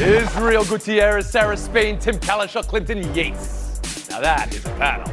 Israel 0.00 0.64
Gutierrez, 0.64 1.28
Sarah 1.28 1.56
Spain, 1.56 1.98
Tim 1.98 2.16
Cowlishaw, 2.16 2.66
Clinton 2.66 3.12
Yates. 3.14 4.08
Now 4.08 4.20
that 4.20 4.54
is 4.54 4.64
a 4.64 4.70
panel. 4.70 5.08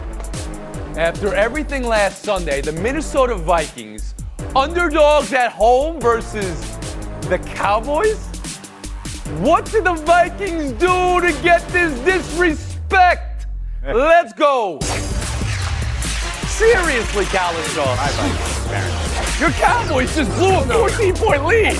After 0.96 1.34
everything 1.34 1.84
last 1.84 2.24
Sunday, 2.24 2.62
the 2.62 2.72
Minnesota 2.72 3.36
Vikings, 3.36 4.14
underdogs 4.56 5.34
at 5.34 5.52
home 5.52 6.00
versus 6.00 6.62
the 7.28 7.40
Cowboys? 7.56 8.28
What 9.40 9.66
did 9.72 9.86
the 9.86 9.94
Vikings 9.94 10.72
do 10.74 11.20
to 11.20 11.36
get 11.42 11.68
this 11.70 12.00
disrespect? 12.02 13.48
Let's 13.84 14.34
go. 14.34 14.80
Seriously, 16.46 17.26
Cowlishaw. 17.26 19.40
Your 19.40 19.50
Cowboys 19.52 20.16
just 20.16 20.32
blew 20.38 20.56
a 20.56 20.64
14 20.64 21.16
point 21.16 21.46
lead. 21.46 21.78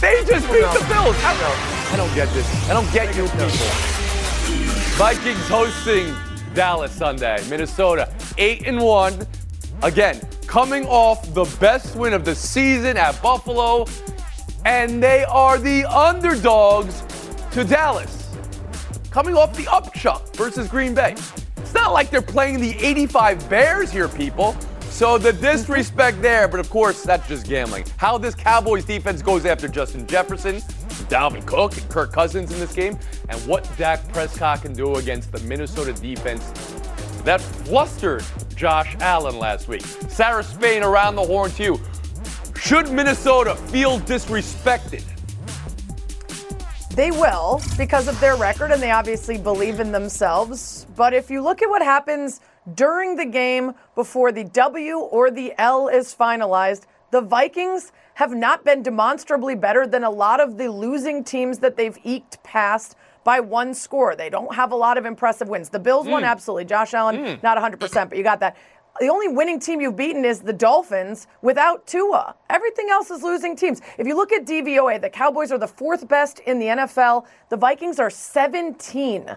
They 0.00 0.24
just 0.26 0.50
beat 0.50 0.64
the 0.72 0.84
Bills. 0.88 1.73
I 1.94 1.96
don't 1.96 2.12
get 2.16 2.28
this. 2.30 2.68
I 2.68 2.72
don't 2.72 2.92
get 2.92 3.14
you 3.14 3.22
people. 3.22 3.46
Vikings 4.96 5.48
hosting 5.48 6.12
Dallas 6.52 6.90
Sunday. 6.90 7.40
Minnesota, 7.48 8.12
8 8.36 8.66
and 8.66 8.80
1. 8.80 9.24
Again, 9.84 10.20
coming 10.48 10.86
off 10.86 11.32
the 11.34 11.44
best 11.60 11.94
win 11.94 12.12
of 12.12 12.24
the 12.24 12.34
season 12.34 12.96
at 12.96 13.22
Buffalo. 13.22 13.86
And 14.64 15.00
they 15.00 15.22
are 15.26 15.56
the 15.56 15.84
underdogs 15.84 17.04
to 17.52 17.62
Dallas. 17.62 18.28
Coming 19.12 19.36
off 19.36 19.56
the 19.56 19.62
upchuck 19.66 20.34
versus 20.34 20.66
Green 20.66 20.96
Bay. 20.96 21.12
It's 21.58 21.74
not 21.74 21.92
like 21.92 22.10
they're 22.10 22.22
playing 22.22 22.60
the 22.60 22.76
85 22.84 23.48
Bears 23.48 23.92
here, 23.92 24.08
people. 24.08 24.56
So 24.80 25.16
the 25.16 25.32
disrespect 25.48 26.20
there, 26.22 26.48
but 26.48 26.58
of 26.58 26.68
course, 26.70 27.04
that's 27.04 27.28
just 27.28 27.46
gambling. 27.46 27.84
How 27.98 28.18
this 28.18 28.34
Cowboys 28.34 28.84
defense 28.84 29.22
goes 29.22 29.46
after 29.46 29.68
Justin 29.68 30.08
Jefferson, 30.08 30.60
Dalvin 31.04 31.46
Cook, 31.46 31.76
and 31.76 31.88
Kirk 31.88 32.12
Cousins 32.12 32.52
in 32.52 32.58
this 32.60 32.72
game, 32.72 32.98
and 33.28 33.40
what 33.46 33.68
Dak 33.76 34.06
Prescott 34.12 34.62
can 34.62 34.72
do 34.72 34.96
against 34.96 35.32
the 35.32 35.40
Minnesota 35.40 35.92
defense 35.92 36.44
that 37.24 37.40
flustered 37.40 38.24
Josh 38.54 38.96
Allen 39.00 39.38
last 39.38 39.68
week. 39.68 39.82
Sarah 40.08 40.44
Spain 40.44 40.82
around 40.82 41.16
the 41.16 41.24
horn 41.24 41.50
to 41.52 41.62
you. 41.62 41.80
Should 42.56 42.90
Minnesota 42.90 43.56
feel 43.56 43.98
disrespected? 44.00 45.04
They 46.94 47.10
will 47.10 47.60
because 47.76 48.06
of 48.06 48.18
their 48.20 48.36
record 48.36 48.70
and 48.70 48.80
they 48.80 48.92
obviously 48.92 49.36
believe 49.36 49.80
in 49.80 49.90
themselves. 49.90 50.86
But 50.96 51.12
if 51.12 51.28
you 51.28 51.42
look 51.42 51.60
at 51.60 51.68
what 51.68 51.82
happens 51.82 52.40
during 52.74 53.16
the 53.16 53.24
game 53.24 53.72
before 53.94 54.30
the 54.30 54.44
W 54.44 54.98
or 54.98 55.30
the 55.30 55.52
L 55.58 55.88
is 55.88 56.14
finalized, 56.14 56.84
the 57.10 57.20
Vikings 57.20 57.92
have 58.14 58.32
not 58.34 58.64
been 58.64 58.82
demonstrably 58.82 59.54
better 59.54 59.86
than 59.86 60.04
a 60.04 60.10
lot 60.10 60.40
of 60.40 60.56
the 60.56 60.70
losing 60.70 61.24
teams 61.24 61.58
that 61.58 61.76
they've 61.76 61.98
eked 62.04 62.42
past 62.42 62.96
by 63.24 63.40
one 63.40 63.74
score. 63.74 64.14
They 64.14 64.30
don't 64.30 64.54
have 64.54 64.72
a 64.72 64.76
lot 64.76 64.98
of 64.98 65.06
impressive 65.06 65.48
wins. 65.48 65.70
The 65.70 65.78
Bills 65.78 66.06
won 66.06 66.22
hmm. 66.22 66.28
absolutely. 66.28 66.66
Josh 66.66 66.94
Allen, 66.94 67.16
hmm. 67.16 67.34
not 67.42 67.58
100%, 67.58 68.08
but 68.08 68.16
you 68.18 68.24
got 68.24 68.40
that. 68.40 68.56
The 69.00 69.08
only 69.08 69.26
winning 69.26 69.58
team 69.58 69.80
you've 69.80 69.96
beaten 69.96 70.24
is 70.24 70.40
the 70.40 70.52
Dolphins 70.52 71.26
without 71.42 71.84
Tua. 71.84 72.36
Everything 72.48 72.90
else 72.90 73.10
is 73.10 73.24
losing 73.24 73.56
teams. 73.56 73.80
If 73.98 74.06
you 74.06 74.14
look 74.14 74.30
at 74.32 74.46
DVOA, 74.46 75.00
the 75.00 75.10
Cowboys 75.10 75.50
are 75.50 75.58
the 75.58 75.66
fourth 75.66 76.06
best 76.06 76.38
in 76.40 76.60
the 76.60 76.66
NFL. 76.66 77.26
The 77.48 77.56
Vikings 77.56 77.98
are 77.98 78.10
17. 78.10 79.36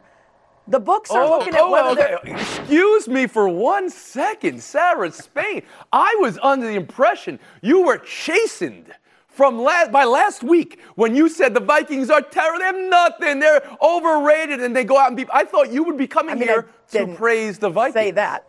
The 0.68 0.80
books 0.80 1.12
are 1.12 1.24
oh, 1.24 1.30
looking 1.30 1.54
at 1.56 1.62
oh, 1.62 1.72
whether 1.72 1.96
they're. 1.96 2.20
Oh, 2.20 2.32
Excuse 2.32 3.08
me 3.08 3.28
for 3.28 3.48
one 3.48 3.90
second, 3.90 4.62
Sarah 4.62 5.12
Spain. 5.12 5.64
I 5.94 6.16
was 6.20 6.38
under 6.42 6.68
the 6.68 6.76
impression 6.76 7.40
you 7.62 7.84
were 7.84 7.98
chastened 7.98 8.94
from 9.28 9.60
last 9.60 9.92
by 9.92 10.04
last 10.04 10.44
week 10.44 10.80
when 10.96 11.16
you 11.16 11.30
said 11.30 11.54
the 11.54 11.60
Vikings 11.60 12.10
are 12.10 12.22
terrible. 12.22 12.60
They 12.60 12.66
have 12.66 12.76
nothing. 12.76 13.40
They're 13.40 13.62
overrated, 13.82 14.62
and 14.62 14.76
they 14.76 14.84
go 14.84 14.98
out 14.98 15.08
and 15.08 15.18
beat. 15.18 15.30
I 15.32 15.46
thought 15.46 15.72
you 15.72 15.84
would 15.84 15.98
be 15.98 16.08
coming 16.08 16.36
I 16.36 16.40
mean, 16.40 16.48
here 16.48 16.68
to 16.92 17.16
praise 17.16 17.60
the 17.60 17.70
Vikings. 17.70 17.94
say 17.94 18.12
that. 18.12 18.48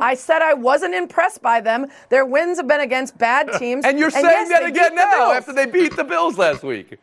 I 0.00 0.14
said 0.14 0.42
I 0.42 0.54
wasn't 0.54 0.94
impressed 0.94 1.40
by 1.40 1.60
them. 1.60 1.86
Their 2.08 2.26
wins 2.26 2.58
have 2.58 2.66
been 2.66 2.80
against 2.80 3.16
bad 3.16 3.52
teams. 3.58 3.84
And 3.84 3.98
you're 3.98 4.10
saying 4.10 4.24
yes, 4.24 4.48
that 4.48 4.64
again 4.64 4.94
the 4.94 5.04
now 5.04 5.32
after 5.32 5.52
they 5.52 5.66
beat 5.66 5.96
the 5.96 6.04
Bills 6.04 6.36
last 6.36 6.62
week. 6.62 6.98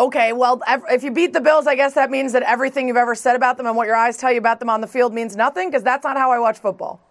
Okay, 0.00 0.32
well, 0.32 0.62
if 0.88 1.04
you 1.04 1.10
beat 1.10 1.34
the 1.34 1.42
Bills, 1.42 1.66
I 1.66 1.74
guess 1.74 1.92
that 1.92 2.10
means 2.10 2.32
that 2.32 2.42
everything 2.44 2.88
you've 2.88 2.96
ever 2.96 3.14
said 3.14 3.36
about 3.36 3.58
them 3.58 3.66
and 3.66 3.76
what 3.76 3.86
your 3.86 3.96
eyes 3.96 4.16
tell 4.16 4.32
you 4.32 4.38
about 4.38 4.58
them 4.58 4.70
on 4.70 4.80
the 4.80 4.86
field 4.86 5.12
means 5.12 5.36
nothing, 5.36 5.68
because 5.68 5.82
that's 5.82 6.04
not 6.04 6.16
how 6.16 6.32
I 6.32 6.38
watch 6.38 6.58
football. 6.58 7.02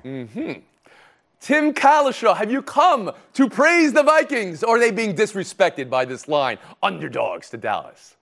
Hmm. 0.00 0.24
Tim 1.38 1.74
Cowlishaw, 1.74 2.34
have 2.34 2.50
you 2.50 2.62
come 2.62 3.12
to 3.34 3.50
praise 3.50 3.92
the 3.92 4.02
Vikings, 4.02 4.64
or 4.64 4.76
are 4.76 4.80
they 4.80 4.90
being 4.90 5.14
disrespected 5.14 5.90
by 5.90 6.06
this 6.06 6.26
line? 6.26 6.56
Underdogs 6.82 7.50
to 7.50 7.58
Dallas. 7.58 8.16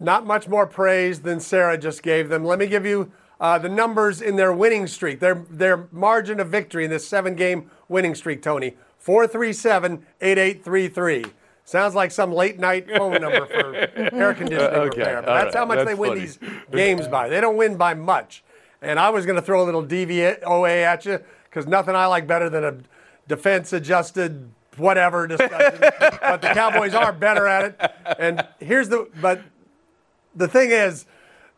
Not 0.00 0.24
much 0.24 0.48
more 0.48 0.66
praise 0.66 1.20
than 1.20 1.38
Sarah 1.38 1.76
just 1.76 2.02
gave 2.02 2.30
them. 2.30 2.46
Let 2.46 2.58
me 2.58 2.66
give 2.66 2.86
you 2.86 3.12
uh, 3.38 3.58
the 3.58 3.68
numbers 3.68 4.22
in 4.22 4.36
their 4.36 4.54
winning 4.54 4.86
streak, 4.86 5.20
their, 5.20 5.44
their 5.50 5.86
margin 5.92 6.40
of 6.40 6.48
victory 6.48 6.86
in 6.86 6.90
this 6.90 7.06
seven 7.06 7.34
game 7.34 7.70
winning 7.90 8.14
streak, 8.14 8.40
Tony 8.40 8.74
437 8.96 10.06
8833. 10.22 11.26
Sounds 11.64 11.94
like 11.94 12.10
some 12.10 12.32
late 12.32 12.58
night 12.58 12.88
phone 12.88 13.20
number 13.20 13.46
for 13.46 13.74
air 13.76 14.34
conditioning 14.34 14.60
Okay, 14.74 14.98
repair. 14.98 15.22
But 15.22 15.28
all 15.28 15.34
that's 15.36 15.54
right, 15.54 15.60
how 15.60 15.64
much 15.64 15.78
that's 15.78 15.88
they 15.88 15.94
win 15.94 16.10
funny. 16.10 16.20
these 16.20 16.38
games 16.72 17.08
by. 17.08 17.28
They 17.28 17.40
don't 17.40 17.56
win 17.56 17.76
by 17.76 17.94
much. 17.94 18.42
And 18.80 18.98
I 18.98 19.10
was 19.10 19.24
going 19.26 19.36
to 19.36 19.42
throw 19.42 19.62
a 19.62 19.66
little 19.66 19.84
DVOA 19.84 20.82
at 20.82 21.04
you 21.06 21.20
because 21.44 21.66
nothing 21.66 21.94
I 21.94 22.06
like 22.06 22.26
better 22.26 22.50
than 22.50 22.64
a 22.64 22.76
defense 23.28 23.72
adjusted 23.72 24.50
whatever 24.76 25.26
discussion. 25.26 25.78
but 26.20 26.42
the 26.42 26.48
Cowboys 26.48 26.94
are 26.94 27.12
better 27.12 27.46
at 27.46 27.64
it. 27.64 27.92
And 28.18 28.46
here's 28.58 28.88
the 28.88 29.08
but 29.20 29.40
the 30.34 30.48
thing 30.48 30.70
is, 30.70 31.06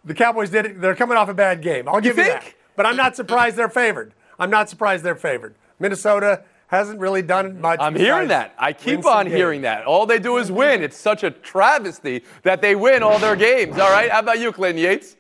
the 0.05 0.15
Cowboys 0.15 0.51
did 0.51 0.67
it. 0.67 0.81
They're 0.81 0.95
coming 0.97 1.17
off 1.17 1.29
a 1.29 1.35
bad 1.35 1.63
game. 1.63 1.89
I'll 1.89 2.01
give 2.01 2.19
you, 2.19 2.25
that. 2.25 2.43
think? 2.43 2.57
But 2.77 2.87
I'm 2.87 2.97
not 2.97 3.17
surprised 3.17 3.57
they're 3.57 3.69
favored. 3.69 4.13
I'm 4.39 4.51
not 4.51 4.69
surprised 4.69 5.05
they're 5.05 5.15
favored. 5.15 5.55
Minnesota 5.79 6.43
hasn't 6.75 7.01
really 7.01 7.23
done 7.23 7.61
much. 7.61 7.81
I'm 7.81 7.95
hearing 7.95 8.29
that. 8.29 8.55
I 8.59 8.73
keep 8.73 9.07
on 9.07 9.25
games. 9.27 9.37
hearing 9.37 9.63
that. 9.63 9.85
All 9.87 10.07
they 10.07 10.19
do 10.19 10.39
is 10.39 10.51
win. 10.51 10.83
It's 10.83 10.97
such 10.97 11.23
a 11.23 11.31
travesty 11.31 12.23
that 12.43 12.61
they 12.61 12.75
win 12.75 13.03
all 13.03 13.19
their 13.19 13.37
games. 13.37 13.79
All 13.79 13.91
right. 13.91 14.11
How 14.11 14.21
about 14.21 14.39
you, 14.39 14.53
Clinton 14.53 14.83
Yates? 14.83 15.17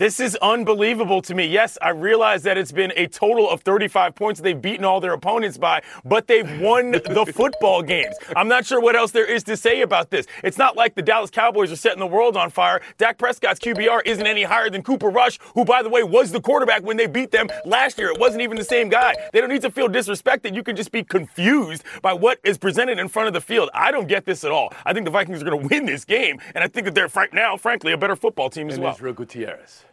This 0.00 0.18
is 0.18 0.34
unbelievable 0.36 1.20
to 1.20 1.34
me. 1.34 1.44
Yes, 1.44 1.76
I 1.82 1.90
realize 1.90 2.42
that 2.44 2.56
it's 2.56 2.72
been 2.72 2.90
a 2.96 3.06
total 3.06 3.50
of 3.50 3.60
35 3.60 4.14
points 4.14 4.40
they've 4.40 4.58
beaten 4.58 4.82
all 4.82 4.98
their 4.98 5.12
opponents 5.12 5.58
by, 5.58 5.82
but 6.06 6.26
they've 6.26 6.58
won 6.58 6.92
the 6.92 7.30
football 7.36 7.82
games. 7.82 8.16
I'm 8.34 8.48
not 8.48 8.64
sure 8.64 8.80
what 8.80 8.96
else 8.96 9.10
there 9.10 9.26
is 9.26 9.44
to 9.44 9.58
say 9.58 9.82
about 9.82 10.08
this. 10.08 10.26
It's 10.42 10.56
not 10.56 10.74
like 10.74 10.94
the 10.94 11.02
Dallas 11.02 11.28
Cowboys 11.28 11.70
are 11.70 11.76
setting 11.76 11.98
the 11.98 12.06
world 12.06 12.34
on 12.34 12.48
fire. 12.48 12.80
Dak 12.96 13.18
Prescott's 13.18 13.60
QBR 13.60 14.00
isn't 14.06 14.26
any 14.26 14.42
higher 14.42 14.70
than 14.70 14.82
Cooper 14.82 15.10
Rush, 15.10 15.38
who, 15.52 15.66
by 15.66 15.82
the 15.82 15.90
way, 15.90 16.02
was 16.02 16.32
the 16.32 16.40
quarterback 16.40 16.82
when 16.82 16.96
they 16.96 17.06
beat 17.06 17.30
them 17.30 17.48
last 17.66 17.98
year. 17.98 18.10
It 18.10 18.18
wasn't 18.18 18.40
even 18.40 18.56
the 18.56 18.64
same 18.64 18.88
guy. 18.88 19.14
They 19.34 19.42
don't 19.42 19.50
need 19.50 19.60
to 19.60 19.70
feel 19.70 19.90
disrespected. 19.90 20.54
You 20.54 20.62
can 20.62 20.76
just 20.76 20.92
be 20.92 21.04
confused 21.04 21.84
by 22.00 22.14
what 22.14 22.38
is 22.42 22.56
presented 22.56 22.98
in 22.98 23.08
front 23.08 23.28
of 23.28 23.34
the 23.34 23.42
field. 23.42 23.68
I 23.74 23.90
don't 23.90 24.08
get 24.08 24.24
this 24.24 24.44
at 24.44 24.50
all. 24.50 24.72
I 24.86 24.94
think 24.94 25.04
the 25.04 25.10
Vikings 25.10 25.42
are 25.42 25.44
going 25.44 25.60
to 25.60 25.68
win 25.68 25.84
this 25.84 26.06
game, 26.06 26.40
and 26.54 26.64
I 26.64 26.68
think 26.68 26.86
that 26.86 26.94
they're, 26.94 27.08
right 27.08 27.34
now, 27.34 27.58
frankly, 27.58 27.92
a 27.92 27.98
better 27.98 28.16
football 28.16 28.48
team 28.48 28.68
as 28.70 28.76
And 28.76 28.84
well. 28.84 28.94
Israel 28.94 29.12
Gutierrez. 29.12 29.84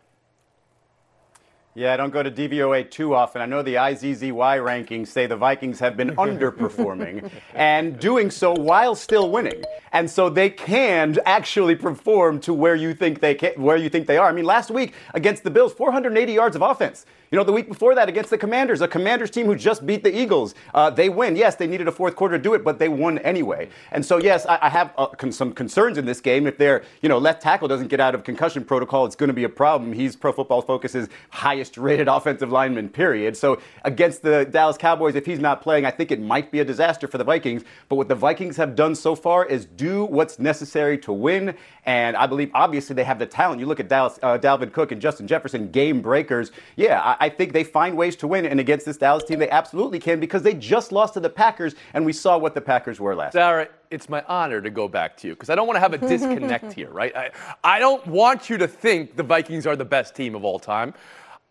Yeah, 1.77 1.93
I 1.93 1.97
don't 1.97 2.09
go 2.09 2.23
to 2.23 2.31
DVOA 2.31 2.89
too 2.89 3.13
often. 3.13 3.39
I 3.39 3.45
know 3.45 3.61
the 3.61 3.75
IZZY 3.75 4.31
rankings 4.33 5.09
say 5.09 5.27
the 5.27 5.37
Vikings 5.37 5.79
have 5.79 5.95
been 5.95 6.09
underperforming 6.15 7.29
and 7.53 7.99
doing 7.99 8.31
so 8.31 8.51
while 8.53 8.95
still 8.95 9.29
winning. 9.29 9.63
And 9.91 10.09
so 10.09 10.27
they 10.27 10.49
can 10.49 11.19
actually 11.27 11.75
perform 11.75 12.39
to 12.39 12.53
where 12.55 12.73
you 12.73 12.95
think 12.95 13.19
they 13.19 13.35
can, 13.35 13.61
where 13.61 13.77
you 13.77 13.89
think 13.89 14.07
they 14.07 14.17
are. 14.17 14.27
I 14.27 14.31
mean, 14.31 14.45
last 14.45 14.71
week 14.71 14.95
against 15.13 15.43
the 15.43 15.51
Bills, 15.51 15.71
480 15.71 16.33
yards 16.33 16.55
of 16.55 16.63
offense. 16.63 17.05
You 17.29 17.37
know, 17.37 17.43
the 17.43 17.51
week 17.51 17.67
before 17.67 17.93
that 17.95 18.07
against 18.07 18.29
the 18.29 18.37
Commanders, 18.37 18.79
a 18.79 18.87
Commanders 18.87 19.29
team 19.29 19.47
who 19.47 19.55
just 19.55 19.85
beat 19.85 20.01
the 20.01 20.17
Eagles, 20.17 20.55
uh, 20.73 20.89
they 20.89 21.09
win. 21.09 21.35
Yes, 21.35 21.55
they 21.55 21.67
needed 21.67 21.87
a 21.89 21.91
fourth 21.91 22.15
quarter 22.15 22.37
to 22.37 22.41
do 22.41 22.53
it, 22.53 22.63
but 22.63 22.79
they 22.79 22.87
won 22.87 23.17
anyway. 23.19 23.67
And 23.91 24.05
so, 24.05 24.17
yes, 24.17 24.45
I, 24.45 24.59
I 24.61 24.69
have 24.69 24.93
uh, 24.97 25.07
con- 25.07 25.33
some 25.33 25.51
concerns 25.51 25.97
in 25.97 26.05
this 26.05 26.21
game. 26.21 26.47
If 26.47 26.57
their, 26.57 26.83
you 27.01 27.09
know, 27.09 27.17
left 27.17 27.41
tackle 27.41 27.67
doesn't 27.67 27.87
get 27.87 27.99
out 27.99 28.15
of 28.15 28.23
concussion 28.23 28.63
protocol, 28.63 29.05
it's 29.05 29.15
going 29.15 29.27
to 29.27 29.33
be 29.33 29.43
a 29.43 29.49
problem. 29.49 29.91
He's 29.91 30.15
Pro 30.15 30.31
Football 30.31 30.61
Focus's 30.61 31.09
highest 31.29 31.77
rated 31.77 32.07
offensive 32.07 32.49
lineman, 32.49 32.87
period. 32.87 33.35
So 33.35 33.59
against 33.83 34.21
the 34.21 34.45
Dallas 34.45 34.77
Cowboys, 34.77 35.15
if 35.15 35.25
he's 35.25 35.39
not 35.39 35.61
playing, 35.61 35.85
I 35.85 35.91
think 35.91 36.11
it 36.11 36.21
might 36.21 36.49
be 36.49 36.61
a 36.61 36.65
disaster 36.65 37.07
for 37.07 37.17
the 37.17 37.25
Vikings. 37.25 37.63
But 37.89 37.97
what 37.97 38.07
the 38.07 38.15
Vikings 38.15 38.55
have 38.55 38.73
done 38.73 38.95
so 38.95 39.15
far 39.15 39.45
is 39.45 39.65
do 39.65 40.05
what's 40.05 40.39
necessary 40.39 40.97
to 40.99 41.11
win. 41.11 41.55
And 41.85 42.15
I 42.15 42.25
believe, 42.25 42.51
obviously, 42.53 42.95
they 42.95 43.03
have 43.03 43.19
the 43.19 43.25
talent. 43.25 43.59
You 43.59 43.65
look 43.65 43.79
at 43.79 43.87
Dallas, 43.87 44.17
uh, 44.23 44.37
Dalvin 44.37 44.71
Cook 44.71 44.91
and 44.91 45.01
Justin 45.01 45.27
Jefferson, 45.27 45.71
game 45.71 46.01
breakers. 46.01 46.51
Yeah, 46.75 47.01
I, 47.01 47.16
I 47.19 47.29
think 47.29 47.53
they 47.53 47.63
find 47.63 47.97
ways 47.97 48.15
to 48.17 48.27
win. 48.27 48.45
And 48.45 48.59
against 48.59 48.85
this 48.85 48.97
Dallas 48.97 49.23
team, 49.23 49.39
they 49.39 49.49
absolutely 49.49 49.99
can 49.99 50.19
because 50.19 50.43
they 50.43 50.53
just 50.53 50.91
lost 50.91 51.13
to 51.15 51.19
the 51.19 51.29
Packers, 51.29 51.75
and 51.93 52.05
we 52.05 52.13
saw 52.13 52.37
what 52.37 52.53
the 52.53 52.61
Packers 52.61 52.99
were 52.99 53.15
last. 53.15 53.33
Sarah, 53.33 53.67
it's 53.91 54.09
my 54.09 54.23
honor 54.27 54.61
to 54.61 54.69
go 54.69 54.87
back 54.87 55.17
to 55.17 55.27
you 55.27 55.33
because 55.33 55.49
I 55.49 55.55
don't 55.55 55.67
want 55.67 55.77
to 55.77 55.81
have 55.81 55.93
a 55.93 55.97
disconnect 55.97 56.73
here, 56.73 56.89
right? 56.89 57.15
I, 57.15 57.31
I 57.63 57.79
don't 57.79 58.05
want 58.07 58.49
you 58.49 58.57
to 58.57 58.67
think 58.67 59.15
the 59.15 59.23
Vikings 59.23 59.65
are 59.67 59.75
the 59.75 59.85
best 59.85 60.15
team 60.15 60.35
of 60.35 60.43
all 60.43 60.59
time. 60.59 60.93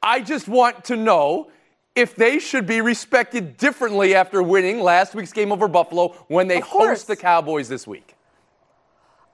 I 0.03 0.21
just 0.21 0.49
want 0.49 0.85
to 0.87 0.97
know 0.97 1.51
if 1.95 2.15
they 2.15 2.39
should 2.39 2.67
be 2.67 2.81
respected 2.83 3.57
differently 3.57 4.15
after 4.15 4.43
winning 4.43 4.81
last 4.81 5.15
week's 5.15 5.33
game 5.33 5.51
over 5.51 5.67
Buffalo 5.67 6.09
when 6.29 6.47
they 6.47 6.61
host 6.61 7.07
the 7.07 7.17
Cowboys 7.17 7.69
this 7.69 7.87
week. 7.87 8.16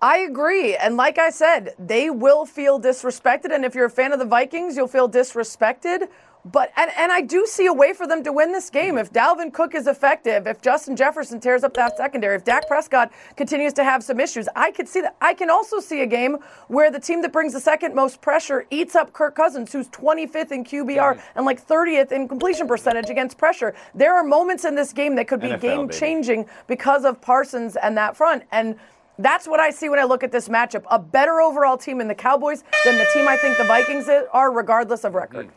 I 0.03 0.19
agree. 0.19 0.75
And 0.75 0.97
like 0.97 1.17
I 1.17 1.31
said, 1.31 1.75
they 1.79 2.11
will 2.11 2.45
feel 2.45 2.81
disrespected. 2.81 3.55
And 3.55 3.65
if 3.65 3.77
you're 3.77 3.87
a 3.87 3.91
fan 3.91 4.13
of 4.13 4.19
the 4.19 4.25
Vikings, 4.25 4.77
you'll 4.77 4.89
feel 4.89 5.09
disrespected. 5.09 6.09
But 6.45 6.73
and, 6.77 6.91
and 6.99 7.13
I 7.13 7.21
do 7.21 7.47
see 7.47 7.67
a 7.67 7.73
way 7.73 7.93
for 7.93 8.05
them 8.09 8.25
to 8.25 8.33
win 8.33 8.51
this 8.51 8.69
game. 8.69 8.99
If 8.99 9.13
Dalvin 9.13 9.53
Cook 9.53 9.77
is 9.77 9.87
effective, 9.87 10.49
if 10.49 10.61
Justin 10.61 10.97
Jefferson 10.97 11.39
tears 11.39 11.63
up 11.63 11.73
that 11.75 11.97
secondary, 11.97 12.35
if 12.35 12.43
Dak 12.43 12.67
Prescott 12.67 13.13
continues 13.37 13.73
to 13.75 13.85
have 13.85 14.03
some 14.03 14.19
issues, 14.19 14.49
I 14.57 14.73
could 14.73 14.89
see 14.89 15.03
that. 15.03 15.15
I 15.21 15.35
can 15.35 15.51
also 15.51 15.79
see 15.79 16.03
a 16.03 16.07
game 16.07 16.39
where 16.67 16.91
the 16.91 16.99
team 16.99 17.23
that 17.23 17.31
brings 17.31 17.53
the 17.53 17.61
second 17.61 17.95
most 17.95 18.21
pressure 18.21 18.67
eats 18.71 18.97
up 18.97 19.13
Kirk 19.13 19.37
Cousins, 19.37 19.73
who's 19.73 19.87
25th 19.91 20.51
in 20.51 20.65
QBR 20.65 21.23
and 21.37 21.47
like 21.47 21.65
30th 21.65 22.11
in 22.11 22.27
completion 22.27 22.67
percentage 22.67 23.09
against 23.09 23.39
pressure. 23.39 23.73
There 23.95 24.13
are 24.13 24.25
moments 24.25 24.65
in 24.65 24.75
this 24.75 24.93
game 24.93 25.15
that 25.15 25.29
could 25.29 25.41
be 25.41 25.47
NFL, 25.47 25.61
game 25.61 25.89
changing 25.89 26.47
because 26.67 27.05
of 27.05 27.21
Parsons 27.21 27.77
and 27.77 27.97
that 27.97 28.17
front. 28.17 28.43
And 28.51 28.77
that's 29.23 29.47
what 29.47 29.61
I 29.61 29.71
see 29.71 29.89
when 29.89 29.99
I 29.99 30.05
look 30.05 30.23
at 30.23 30.33
this 30.33 30.49
matchup. 30.49 30.85
A 30.91 30.99
better 30.99 31.41
overall 31.41 31.77
team 31.77 32.01
in 32.01 32.09
the 32.09 32.15
Cowboys 32.15 32.65
than 32.85 32.99
the 32.99 33.07
team 33.15 33.29
I 33.29 33.37
think 33.37 33.57
the 33.59 33.65
Vikings 33.65 34.09
are, 34.33 34.53
regardless 34.53 35.05
of 35.05 35.15
record. 35.15 35.49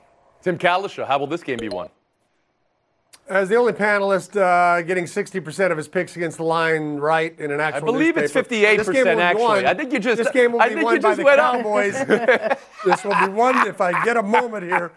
Tim 0.42 0.58
Cowlishaw, 0.58 1.08
how 1.08 1.18
will 1.18 1.28
this 1.28 1.44
game 1.44 1.58
be 1.58 1.70
won? 1.70 1.90
As 3.28 3.50
the 3.50 3.56
only 3.56 3.74
panelist 3.74 4.40
uh, 4.40 4.84
getting 4.84 5.06
60% 5.06 5.72
of 5.72 5.78
his 5.78 5.88
picks 5.88 6.16
against 6.16 6.38
the 6.38 6.44
line 6.44 6.98
right 6.98 7.38
in 7.40 7.50
an 7.50 7.60
actual 7.60 7.90
I 7.90 7.92
believe 7.92 8.18
it's 8.18 8.32
58% 8.32 8.78
This 8.78 8.90
game 8.90 9.06
will 9.08 9.16
be 9.16 9.22
actually. 9.22 9.44
won- 9.44 9.66
I 9.66 9.74
think 9.74 9.92
you 9.94 10.00
just- 10.00 10.18
This 10.20 10.30
game 10.30 10.52
will 10.52 10.62
I 10.62 10.70
be 10.70 10.76
think 10.76 10.86
won 10.86 10.96
you 10.98 11.02
by 11.02 11.16
the. 11.16 11.24
Cowboys. 11.24 11.94
this 12.86 13.04
will 13.04 13.16
be 13.26 13.34
won 13.34 13.68
if 13.68 13.82
I 13.82 14.04
get 14.06 14.16
a 14.18 14.22
moment 14.22 14.64
here. 14.66 14.92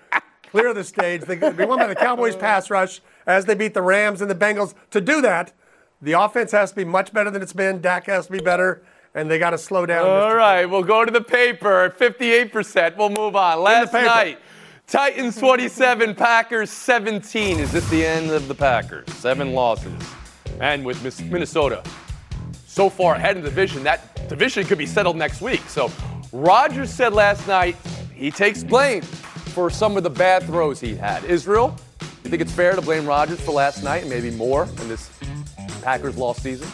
Clear 0.51 0.75
the 0.75 0.85
stage. 0.85 1.23
They 1.23 1.37
will 1.39 1.53
be 1.53 1.65
won 1.65 1.79
by 1.79 1.87
the 1.87 1.95
Cowboys 1.95 2.37
pass 2.37 2.69
rush 2.69 3.01
as 3.27 3.47
they 3.47 3.55
beat 3.55 3.73
the 3.73 3.83
Rams 3.83 4.21
and 4.21 4.31
the 4.31 4.35
Bengals. 4.35 4.75
To 4.91 5.01
do 5.01 5.23
that, 5.23 5.55
the 6.01 6.13
offense 6.13 6.53
has 6.53 6.71
to 6.71 6.77
be 6.77 6.85
much 6.85 7.13
better 7.13 7.31
than 7.31 7.43
it's 7.43 7.53
been. 7.53 7.81
Dak 7.81 8.07
has 8.07 8.27
to 8.27 8.33
be 8.33 8.41
better, 8.41 8.83
and 9.15 9.31
they 9.31 9.39
got 9.39 9.51
to 9.51 9.59
slow 9.59 9.87
down. 9.87 10.07
All 10.07 10.35
right, 10.35 10.67
we'll 10.67 10.83
go 10.83 11.05
to 11.05 11.11
the 11.11 11.21
paper 11.21 11.95
58%. 11.99 12.97
We'll 12.97 13.11
move 13.11 13.35
on. 13.35 13.61
Last 13.63 13.93
night, 13.93 14.39
Titans 14.87 15.37
27, 15.37 16.15
Packers 16.15 16.71
17. 16.71 17.59
Is 17.59 17.73
this 17.73 17.89
the 17.91 18.07
end 18.07 18.31
of 18.31 18.49
the 18.49 18.55
Packers? 18.55 19.13
Seven 19.15 19.53
losses. 19.53 20.03
And 20.61 20.85
with 20.85 21.03
Minnesota 21.31 21.83
so 22.67 22.89
far 22.89 23.17
ahead 23.17 23.37
in 23.37 23.43
the 23.43 23.51
division, 23.51 23.83
that 23.83 24.29
division 24.29 24.65
could 24.65 24.79
be 24.79 24.87
settled 24.87 25.17
next 25.17 25.41
week. 25.41 25.61
So 25.69 25.91
Rodgers 26.33 26.91
said 26.91 27.13
last 27.13 27.47
night 27.49 27.77
he 28.15 28.31
takes 28.31 28.63
blame 28.63 29.03
for 29.03 29.69
some 29.69 29.97
of 29.97 30.05
the 30.05 30.11
bad 30.11 30.45
throws 30.45 30.79
he 30.81 30.95
had. 30.95 31.25
Israel, 31.25 31.77
you 32.01 32.31
think 32.31 32.41
it's 32.41 32.53
fair 32.53 32.75
to 32.75 32.83
blame 32.83 33.05
Rodgers 33.05 33.41
for 33.41 33.53
last 33.53 33.83
night 33.83 34.03
and 34.03 34.11
maybe 34.11 34.31
more 34.31 34.65
in 34.65 34.89
this 34.89 35.09
Packers 35.83 36.17
lost 36.17 36.43
season? 36.43 36.69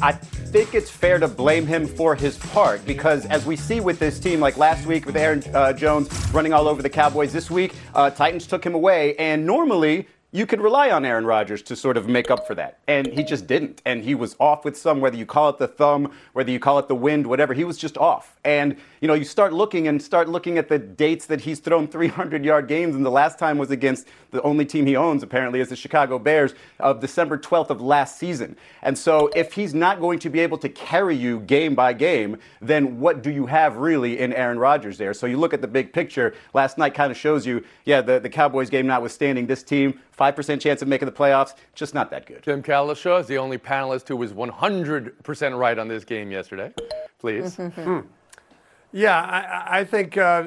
I 0.00 0.12
think 0.12 0.74
it's 0.74 0.90
fair 0.90 1.18
to 1.18 1.26
blame 1.26 1.66
him 1.66 1.86
for 1.86 2.14
his 2.14 2.38
part 2.38 2.84
because, 2.86 3.26
as 3.26 3.44
we 3.44 3.56
see 3.56 3.80
with 3.80 3.98
this 3.98 4.20
team, 4.20 4.38
like 4.38 4.56
last 4.56 4.86
week 4.86 5.06
with 5.06 5.16
Aaron 5.16 5.42
uh, 5.52 5.72
Jones 5.72 6.08
running 6.32 6.52
all 6.52 6.68
over 6.68 6.82
the 6.82 6.90
Cowboys, 6.90 7.32
this 7.32 7.50
week 7.50 7.74
uh, 7.94 8.08
Titans 8.08 8.46
took 8.46 8.64
him 8.64 8.74
away, 8.74 9.16
and 9.16 9.44
normally 9.44 10.06
you 10.30 10.44
could 10.44 10.60
rely 10.60 10.90
on 10.90 11.06
Aaron 11.06 11.24
Rodgers 11.24 11.62
to 11.62 11.74
sort 11.74 11.96
of 11.96 12.06
make 12.06 12.30
up 12.30 12.46
for 12.46 12.54
that, 12.54 12.80
and 12.86 13.06
he 13.06 13.24
just 13.24 13.46
didn't, 13.46 13.80
and 13.86 14.04
he 14.04 14.14
was 14.14 14.36
off 14.38 14.62
with 14.62 14.76
some, 14.76 15.00
whether 15.00 15.16
you 15.16 15.24
call 15.24 15.48
it 15.48 15.56
the 15.56 15.66
thumb, 15.66 16.12
whether 16.34 16.50
you 16.50 16.60
call 16.60 16.78
it 16.78 16.86
the 16.86 16.94
wind, 16.94 17.26
whatever, 17.26 17.54
he 17.54 17.64
was 17.64 17.78
just 17.78 17.96
off, 17.96 18.36
and 18.44 18.76
you 19.00 19.08
know 19.08 19.14
you 19.14 19.24
start 19.24 19.54
looking 19.54 19.88
and 19.88 20.02
start 20.02 20.28
looking 20.28 20.58
at 20.58 20.68
the 20.68 20.78
dates 20.78 21.24
that 21.26 21.40
he's 21.40 21.60
thrown 21.60 21.88
300-yard 21.88 22.68
games, 22.68 22.94
and 22.94 23.06
the 23.06 23.10
last 23.10 23.38
time 23.38 23.56
was 23.56 23.70
against 23.70 24.06
the 24.30 24.42
only 24.42 24.66
team 24.66 24.84
he 24.84 24.96
owns 24.96 25.22
apparently 25.22 25.60
is 25.60 25.70
the 25.70 25.76
Chicago 25.76 26.18
Bears 26.18 26.54
of 26.78 27.00
December 27.00 27.38
12th 27.38 27.70
of 27.70 27.80
last 27.80 28.18
season, 28.18 28.54
and 28.82 28.98
so 28.98 29.30
if 29.34 29.54
he's 29.54 29.72
not 29.72 29.98
going 29.98 30.18
to 30.18 30.28
be 30.28 30.40
able 30.40 30.58
to 30.58 30.68
carry 30.68 31.16
you 31.16 31.40
game 31.40 31.74
by 31.74 31.94
game, 31.94 32.36
then 32.60 33.00
what 33.00 33.22
do 33.22 33.30
you 33.30 33.46
have 33.46 33.78
really 33.78 34.18
in 34.18 34.34
Aaron 34.34 34.58
Rodgers 34.58 34.98
there? 34.98 35.14
So 35.14 35.26
you 35.26 35.38
look 35.38 35.54
at 35.54 35.62
the 35.62 35.68
big 35.68 35.94
picture. 35.94 36.34
Last 36.52 36.76
night 36.76 36.92
kind 36.92 37.10
of 37.10 37.16
shows 37.16 37.46
you, 37.46 37.64
yeah, 37.86 38.02
the, 38.02 38.20
the 38.20 38.28
Cowboys 38.28 38.68
game 38.68 38.86
notwithstanding, 38.86 39.46
this 39.46 39.62
team, 39.62 39.98
5% 40.18 40.60
chance 40.60 40.82
of 40.82 40.88
making 40.88 41.06
the 41.06 41.12
playoffs, 41.12 41.54
just 41.74 41.94
not 41.94 42.10
that 42.10 42.26
good. 42.26 42.42
Jim 42.42 42.62
Cowlishaw 42.62 43.20
is 43.20 43.26
the 43.26 43.38
only 43.38 43.56
panelist 43.58 44.08
who 44.08 44.16
was 44.16 44.32
100% 44.32 45.58
right 45.58 45.78
on 45.78 45.88
this 45.88 46.04
game 46.04 46.30
yesterday. 46.30 46.72
Please. 47.18 47.58
Yeah, 48.90 49.20
I, 49.20 49.80
I 49.80 49.84
think 49.84 50.16
uh, 50.16 50.44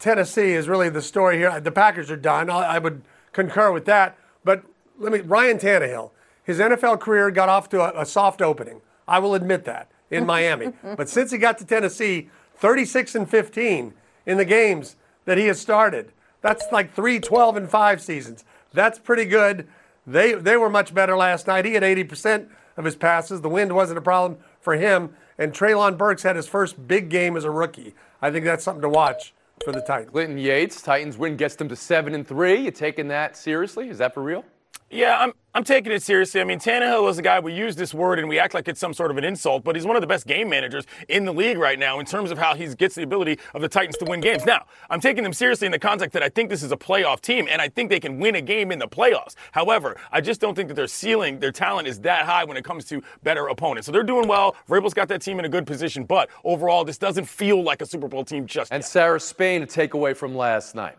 Tennessee 0.00 0.50
is 0.52 0.68
really 0.68 0.88
the 0.88 1.00
story 1.00 1.38
here. 1.38 1.60
The 1.60 1.70
Packers 1.70 2.10
are 2.10 2.16
done. 2.16 2.50
I, 2.50 2.74
I 2.74 2.78
would 2.78 3.02
concur 3.32 3.70
with 3.70 3.84
that. 3.84 4.18
But 4.42 4.64
let 4.98 5.12
me, 5.12 5.20
Ryan 5.20 5.58
Tannehill, 5.58 6.10
his 6.42 6.58
NFL 6.58 6.98
career 6.98 7.30
got 7.30 7.48
off 7.48 7.68
to 7.68 7.80
a, 7.80 8.02
a 8.02 8.04
soft 8.04 8.42
opening. 8.42 8.80
I 9.06 9.20
will 9.20 9.34
admit 9.34 9.64
that 9.66 9.92
in 10.10 10.26
Miami. 10.34 10.72
but 10.82 11.08
since 11.08 11.30
he 11.30 11.38
got 11.38 11.56
to 11.58 11.64
Tennessee, 11.64 12.30
36 12.56 13.14
and 13.14 13.30
15 13.30 13.94
in 14.26 14.38
the 14.38 14.44
games 14.44 14.96
that 15.24 15.38
he 15.38 15.46
has 15.46 15.60
started. 15.60 16.10
That's 16.40 16.66
like 16.72 16.94
three 16.94 17.20
12 17.20 17.56
and 17.56 17.70
5 17.70 18.02
seasons. 18.02 18.44
That's 18.74 18.98
pretty 18.98 19.24
good. 19.24 19.66
They, 20.06 20.34
they 20.34 20.56
were 20.58 20.68
much 20.68 20.92
better 20.92 21.16
last 21.16 21.46
night. 21.46 21.64
He 21.64 21.72
had 21.72 21.82
80% 21.82 22.48
of 22.76 22.84
his 22.84 22.96
passes. 22.96 23.40
The 23.40 23.48
wind 23.48 23.74
wasn't 23.74 23.98
a 23.98 24.02
problem 24.02 24.38
for 24.60 24.74
him. 24.74 25.14
And 25.38 25.52
Treylon 25.52 25.96
Burks 25.96 26.22
had 26.22 26.36
his 26.36 26.46
first 26.46 26.86
big 26.86 27.08
game 27.08 27.36
as 27.36 27.44
a 27.44 27.50
rookie. 27.50 27.94
I 28.20 28.30
think 28.30 28.44
that's 28.44 28.62
something 28.62 28.82
to 28.82 28.88
watch 28.88 29.32
for 29.64 29.72
the 29.72 29.80
Titans. 29.80 30.10
Clinton 30.10 30.38
Yates, 30.38 30.82
Titans 30.82 31.16
win 31.16 31.36
gets 31.36 31.56
them 31.56 31.68
to 31.68 31.76
seven 31.76 32.14
and 32.14 32.26
three. 32.26 32.64
You 32.64 32.70
taking 32.70 33.08
that 33.08 33.36
seriously? 33.36 33.88
Is 33.88 33.98
that 33.98 34.12
for 34.12 34.22
real? 34.22 34.44
Yeah, 34.90 35.18
I'm, 35.18 35.32
I'm 35.54 35.64
taking 35.64 35.90
it 35.90 36.02
seriously. 36.02 36.40
I 36.40 36.44
mean, 36.44 36.60
Tannehill 36.60 37.10
is 37.10 37.18
a 37.18 37.22
guy, 37.22 37.40
we 37.40 37.52
use 37.52 37.74
this 37.74 37.92
word 37.92 38.20
and 38.20 38.28
we 38.28 38.38
act 38.38 38.54
like 38.54 38.68
it's 38.68 38.78
some 38.78 38.94
sort 38.94 39.10
of 39.10 39.16
an 39.16 39.24
insult, 39.24 39.64
but 39.64 39.74
he's 39.74 39.84
one 39.84 39.96
of 39.96 40.02
the 40.02 40.06
best 40.06 40.26
game 40.26 40.48
managers 40.48 40.84
in 41.08 41.24
the 41.24 41.32
league 41.32 41.58
right 41.58 41.78
now 41.78 41.98
in 41.98 42.06
terms 42.06 42.30
of 42.30 42.38
how 42.38 42.54
he 42.54 42.66
gets 42.74 42.94
the 42.94 43.02
ability 43.02 43.38
of 43.54 43.62
the 43.62 43.68
Titans 43.68 43.96
to 43.98 44.04
win 44.04 44.20
games. 44.20 44.44
Now, 44.44 44.66
I'm 44.90 45.00
taking 45.00 45.24
them 45.24 45.32
seriously 45.32 45.66
in 45.66 45.72
the 45.72 45.78
context 45.80 46.12
that 46.12 46.22
I 46.22 46.28
think 46.28 46.48
this 46.48 46.62
is 46.62 46.70
a 46.70 46.76
playoff 46.76 47.20
team 47.22 47.48
and 47.50 47.60
I 47.60 47.68
think 47.68 47.90
they 47.90 47.98
can 47.98 48.20
win 48.20 48.36
a 48.36 48.40
game 48.40 48.70
in 48.70 48.78
the 48.78 48.86
playoffs. 48.86 49.34
However, 49.52 49.96
I 50.12 50.20
just 50.20 50.40
don't 50.40 50.54
think 50.54 50.68
that 50.68 50.74
their 50.74 50.86
ceiling, 50.86 51.40
their 51.40 51.52
talent 51.52 51.88
is 51.88 51.98
that 52.00 52.24
high 52.24 52.44
when 52.44 52.56
it 52.56 52.64
comes 52.64 52.84
to 52.86 53.02
better 53.24 53.48
opponents. 53.48 53.86
So 53.86 53.92
they're 53.92 54.04
doing 54.04 54.28
well. 54.28 54.54
Vrabel's 54.68 54.94
got 54.94 55.08
that 55.08 55.22
team 55.22 55.40
in 55.40 55.44
a 55.44 55.48
good 55.48 55.66
position, 55.66 56.04
but 56.04 56.30
overall, 56.44 56.84
this 56.84 56.98
doesn't 56.98 57.24
feel 57.24 57.62
like 57.62 57.82
a 57.82 57.86
Super 57.86 58.06
Bowl 58.06 58.24
team 58.24 58.46
just 58.46 58.70
And 58.70 58.82
yet. 58.82 58.88
Sarah 58.88 59.20
Spain, 59.20 59.62
a 59.62 59.66
takeaway 59.66 60.16
from 60.16 60.36
last 60.36 60.74
night. 60.74 60.96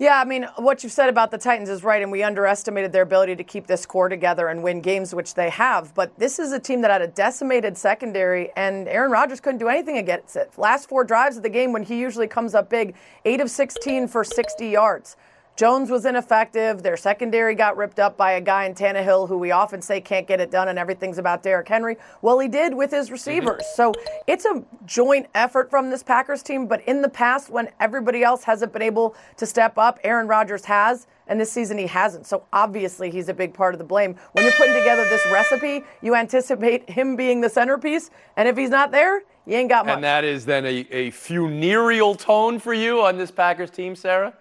Yeah, 0.00 0.20
I 0.20 0.24
mean, 0.24 0.46
what 0.54 0.84
you've 0.84 0.92
said 0.92 1.08
about 1.08 1.32
the 1.32 1.38
Titans 1.38 1.68
is 1.68 1.82
right, 1.82 2.00
and 2.00 2.12
we 2.12 2.22
underestimated 2.22 2.92
their 2.92 3.02
ability 3.02 3.34
to 3.34 3.42
keep 3.42 3.66
this 3.66 3.84
core 3.84 4.08
together 4.08 4.46
and 4.46 4.62
win 4.62 4.80
games, 4.80 5.12
which 5.12 5.34
they 5.34 5.50
have. 5.50 5.92
But 5.92 6.16
this 6.16 6.38
is 6.38 6.52
a 6.52 6.60
team 6.60 6.82
that 6.82 6.90
had 6.92 7.02
a 7.02 7.08
decimated 7.08 7.76
secondary, 7.76 8.52
and 8.54 8.86
Aaron 8.86 9.10
Rodgers 9.10 9.40
couldn't 9.40 9.58
do 9.58 9.66
anything 9.66 9.98
against 9.98 10.36
it. 10.36 10.52
Last 10.56 10.88
four 10.88 11.02
drives 11.02 11.36
of 11.36 11.42
the 11.42 11.48
game, 11.48 11.72
when 11.72 11.82
he 11.82 11.98
usually 11.98 12.28
comes 12.28 12.54
up 12.54 12.70
big, 12.70 12.94
8 13.24 13.40
of 13.40 13.50
16 13.50 14.06
for 14.06 14.22
60 14.22 14.68
yards. 14.68 15.16
Jones 15.58 15.90
was 15.90 16.06
ineffective. 16.06 16.84
Their 16.84 16.96
secondary 16.96 17.56
got 17.56 17.76
ripped 17.76 17.98
up 17.98 18.16
by 18.16 18.34
a 18.34 18.40
guy 18.40 18.66
in 18.66 18.76
Tannehill 18.76 19.26
who 19.26 19.36
we 19.36 19.50
often 19.50 19.82
say 19.82 20.00
can't 20.00 20.24
get 20.24 20.40
it 20.40 20.52
done 20.52 20.68
and 20.68 20.78
everything's 20.78 21.18
about 21.18 21.42
Derrick 21.42 21.66
Henry. 21.66 21.96
Well, 22.22 22.38
he 22.38 22.46
did 22.46 22.72
with 22.72 22.92
his 22.92 23.10
receivers. 23.10 23.62
Mm-hmm. 23.62 23.74
So 23.74 23.92
it's 24.28 24.44
a 24.44 24.62
joint 24.86 25.26
effort 25.34 25.68
from 25.68 25.90
this 25.90 26.04
Packers 26.04 26.44
team. 26.44 26.68
But 26.68 26.86
in 26.86 27.02
the 27.02 27.08
past, 27.08 27.50
when 27.50 27.70
everybody 27.80 28.22
else 28.22 28.44
hasn't 28.44 28.72
been 28.72 28.82
able 28.82 29.16
to 29.36 29.46
step 29.46 29.76
up, 29.78 29.98
Aaron 30.04 30.28
Rodgers 30.28 30.64
has. 30.66 31.08
And 31.26 31.40
this 31.40 31.50
season 31.50 31.76
he 31.76 31.88
hasn't. 31.88 32.28
So 32.28 32.44
obviously 32.52 33.10
he's 33.10 33.28
a 33.28 33.34
big 33.34 33.52
part 33.52 33.74
of 33.74 33.78
the 33.78 33.84
blame. 33.84 34.14
When 34.34 34.44
you're 34.44 34.54
putting 34.54 34.74
together 34.74 35.02
this 35.08 35.26
recipe, 35.32 35.82
you 36.02 36.14
anticipate 36.14 36.88
him 36.88 37.16
being 37.16 37.40
the 37.40 37.50
centerpiece. 37.50 38.10
And 38.36 38.46
if 38.46 38.56
he's 38.56 38.70
not 38.70 38.92
there, 38.92 39.22
You 39.48 39.56
ain't 39.56 39.70
got 39.70 39.86
much. 39.86 39.94
And 39.94 40.04
that 40.04 40.24
is 40.24 40.44
then 40.44 40.66
a, 40.66 40.86
a 40.90 41.10
funereal 41.10 42.14
tone 42.14 42.58
for 42.58 42.74
you 42.74 43.00
on 43.00 43.16
this 43.16 43.30
Packers 43.30 43.70
team, 43.70 43.96
Sarah? 43.96 44.34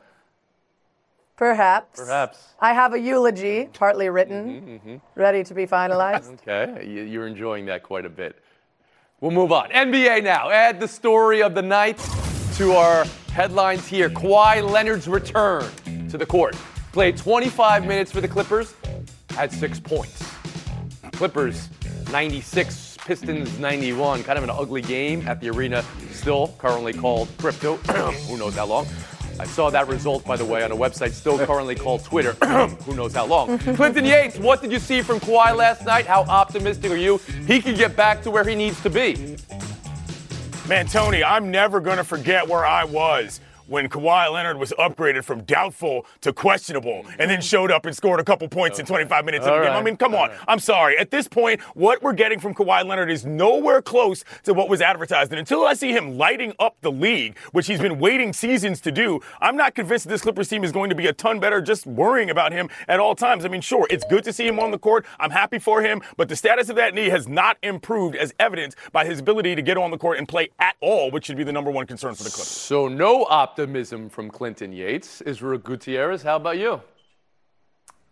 Perhaps. 1.37 1.99
Perhaps. 1.99 2.43
I 2.59 2.73
have 2.73 2.93
a 2.93 2.99
eulogy, 2.99 3.69
partly 3.73 4.09
written, 4.09 4.45
mm-hmm, 4.47 4.69
mm-hmm. 4.89 4.95
ready 5.19 5.43
to 5.43 5.53
be 5.53 5.65
finalized. 5.67 6.33
Okay, 6.47 6.85
you- 6.85 7.03
you're 7.03 7.27
enjoying 7.27 7.67
that 7.67 7.83
quite 7.83 8.05
a 8.05 8.09
bit. 8.09 8.35
We'll 9.21 9.31
move 9.31 9.51
on. 9.51 9.69
NBA 9.71 10.23
now. 10.23 10.49
Add 10.49 10.79
the 10.79 10.87
story 10.87 11.41
of 11.41 11.55
the 11.55 11.61
night 11.61 11.97
to 12.55 12.73
our 12.73 13.05
headlines 13.31 13.87
here. 13.87 14.09
Kawhi 14.09 14.67
Leonard's 14.67 15.07
return 15.07 15.63
to 16.09 16.17
the 16.17 16.25
court. 16.25 16.55
Played 16.91 17.17
25 17.17 17.85
minutes 17.85 18.11
for 18.11 18.21
the 18.21 18.27
Clippers, 18.27 18.73
had 19.31 19.51
six 19.51 19.79
points. 19.79 20.23
Clippers 21.13 21.69
96, 22.11 22.97
Pistons 23.05 23.59
91. 23.59 24.23
Kind 24.23 24.37
of 24.37 24.43
an 24.43 24.49
ugly 24.49 24.81
game 24.81 25.27
at 25.27 25.39
the 25.39 25.49
arena, 25.49 25.83
still 26.11 26.55
currently 26.57 26.93
called 26.93 27.27
Crypto. 27.37 27.75
Who 28.27 28.37
knows 28.37 28.55
how 28.55 28.65
long? 28.65 28.87
I 29.39 29.45
saw 29.45 29.69
that 29.69 29.87
result, 29.87 30.25
by 30.25 30.35
the 30.35 30.45
way, 30.45 30.63
on 30.63 30.71
a 30.71 30.75
website 30.75 31.11
still 31.11 31.37
currently 31.45 31.75
called 31.75 32.03
Twitter. 32.03 32.33
Who 32.85 32.95
knows 32.95 33.13
how 33.13 33.25
long? 33.25 33.59
Clinton 33.75 34.05
Yates, 34.05 34.37
what 34.37 34.61
did 34.61 34.71
you 34.71 34.79
see 34.79 35.01
from 35.01 35.19
Kawhi 35.19 35.55
last 35.55 35.85
night? 35.85 36.05
How 36.07 36.23
optimistic 36.23 36.91
are 36.91 36.97
you? 36.97 37.17
He 37.45 37.61
can 37.61 37.75
get 37.75 37.95
back 37.95 38.21
to 38.23 38.31
where 38.31 38.43
he 38.43 38.55
needs 38.55 38.81
to 38.81 38.89
be. 38.89 39.37
Man, 40.67 40.87
Tony, 40.87 41.23
I'm 41.23 41.51
never 41.51 41.79
going 41.79 41.97
to 41.97 42.03
forget 42.03 42.47
where 42.47 42.65
I 42.65 42.83
was 42.83 43.39
when 43.67 43.89
Kawhi 43.89 44.31
Leonard 44.31 44.57
was 44.57 44.73
upgraded 44.79 45.23
from 45.23 45.43
doubtful 45.43 46.05
to 46.21 46.33
questionable 46.33 47.05
and 47.19 47.29
then 47.29 47.41
showed 47.41 47.71
up 47.71 47.85
and 47.85 47.95
scored 47.95 48.19
a 48.19 48.23
couple 48.23 48.47
points 48.47 48.79
in 48.79 48.85
25 48.85 49.25
minutes 49.25 49.45
of 49.45 49.51
the 49.51 49.53
All 49.53 49.63
game. 49.63 49.71
right. 49.73 49.79
I 49.79 49.83
mean, 49.83 49.97
come 49.97 50.15
on. 50.15 50.31
I'm 50.47 50.59
sorry. 50.59 50.97
At 50.97 51.11
this 51.11 51.27
point, 51.27 51.61
what 51.75 52.01
we're 52.01 52.13
getting 52.13 52.39
from 52.39 52.53
Kawhi 52.53 52.85
Leonard 52.85 53.11
is 53.11 53.25
nowhere 53.25 53.81
close 53.81 54.23
to 54.43 54.53
what 54.53 54.69
was 54.69 54.81
advertised. 54.81 55.31
And 55.31 55.39
until 55.39 55.65
I 55.65 55.73
see 55.73 55.91
him 55.91 56.17
lighting 56.17 56.53
up 56.59 56.77
the 56.81 56.91
league, 56.91 57.37
which 57.51 57.67
he's 57.67 57.79
been 57.81 57.99
waiting 57.99 58.33
seasons 58.33 58.81
to 58.81 58.91
do, 58.91 59.19
I'm 59.41 59.55
not 59.55 59.75
convinced 59.75 60.05
that 60.05 60.09
this 60.09 60.21
Clippers 60.21 60.47
team 60.49 60.63
is 60.63 60.71
going 60.71 60.89
to 60.89 60.95
be 60.95 61.07
a 61.07 61.13
ton 61.13 61.39
better 61.39 61.61
just 61.61 61.85
worrying 61.85 62.29
about 62.29 62.51
him 62.51 62.69
at 62.87 62.99
all 62.99 63.15
times. 63.15 63.45
I 63.45 63.49
mean, 63.49 63.61
sure, 63.61 63.87
it's 63.89 64.05
good 64.09 64.23
to 64.25 64.33
see 64.33 64.47
him 64.47 64.59
on 64.59 64.71
the 64.71 64.79
court. 64.79 65.05
I'm 65.19 65.31
happy 65.31 65.59
for 65.59 65.81
him, 65.81 66.01
but 66.15 66.29
the 66.29 66.35
status 66.35 66.69
of 66.69 66.75
that 66.77 66.93
knee 66.93 67.09
has 67.09 67.27
not 67.27 67.57
improved 67.63 68.15
as 68.15 68.33
evidenced 68.39 68.77
by 68.91 69.05
his 69.05 69.19
ability 69.19 69.55
to 69.55 69.61
get 69.61 69.77
on 69.77 69.91
the 69.91 69.97
court 69.97 70.17
and 70.17 70.27
play 70.27 70.49
at 70.59 70.75
all, 70.79 71.11
which 71.11 71.25
should 71.25 71.37
be 71.37 71.43
the 71.43 71.51
number 71.51 71.71
one 71.71 71.85
concern 71.85 72.15
for 72.15 72.23
the 72.23 72.29
Clippers. 72.29 72.47
So, 72.47 72.87
no 72.87 73.23
optimism 73.57 74.07
from 74.07 74.29
Clinton 74.29 74.71
Yates. 74.71 75.19
Israel 75.21 75.57
Gutierrez, 75.57 76.21
how 76.21 76.35
about 76.35 76.59
you? 76.59 76.79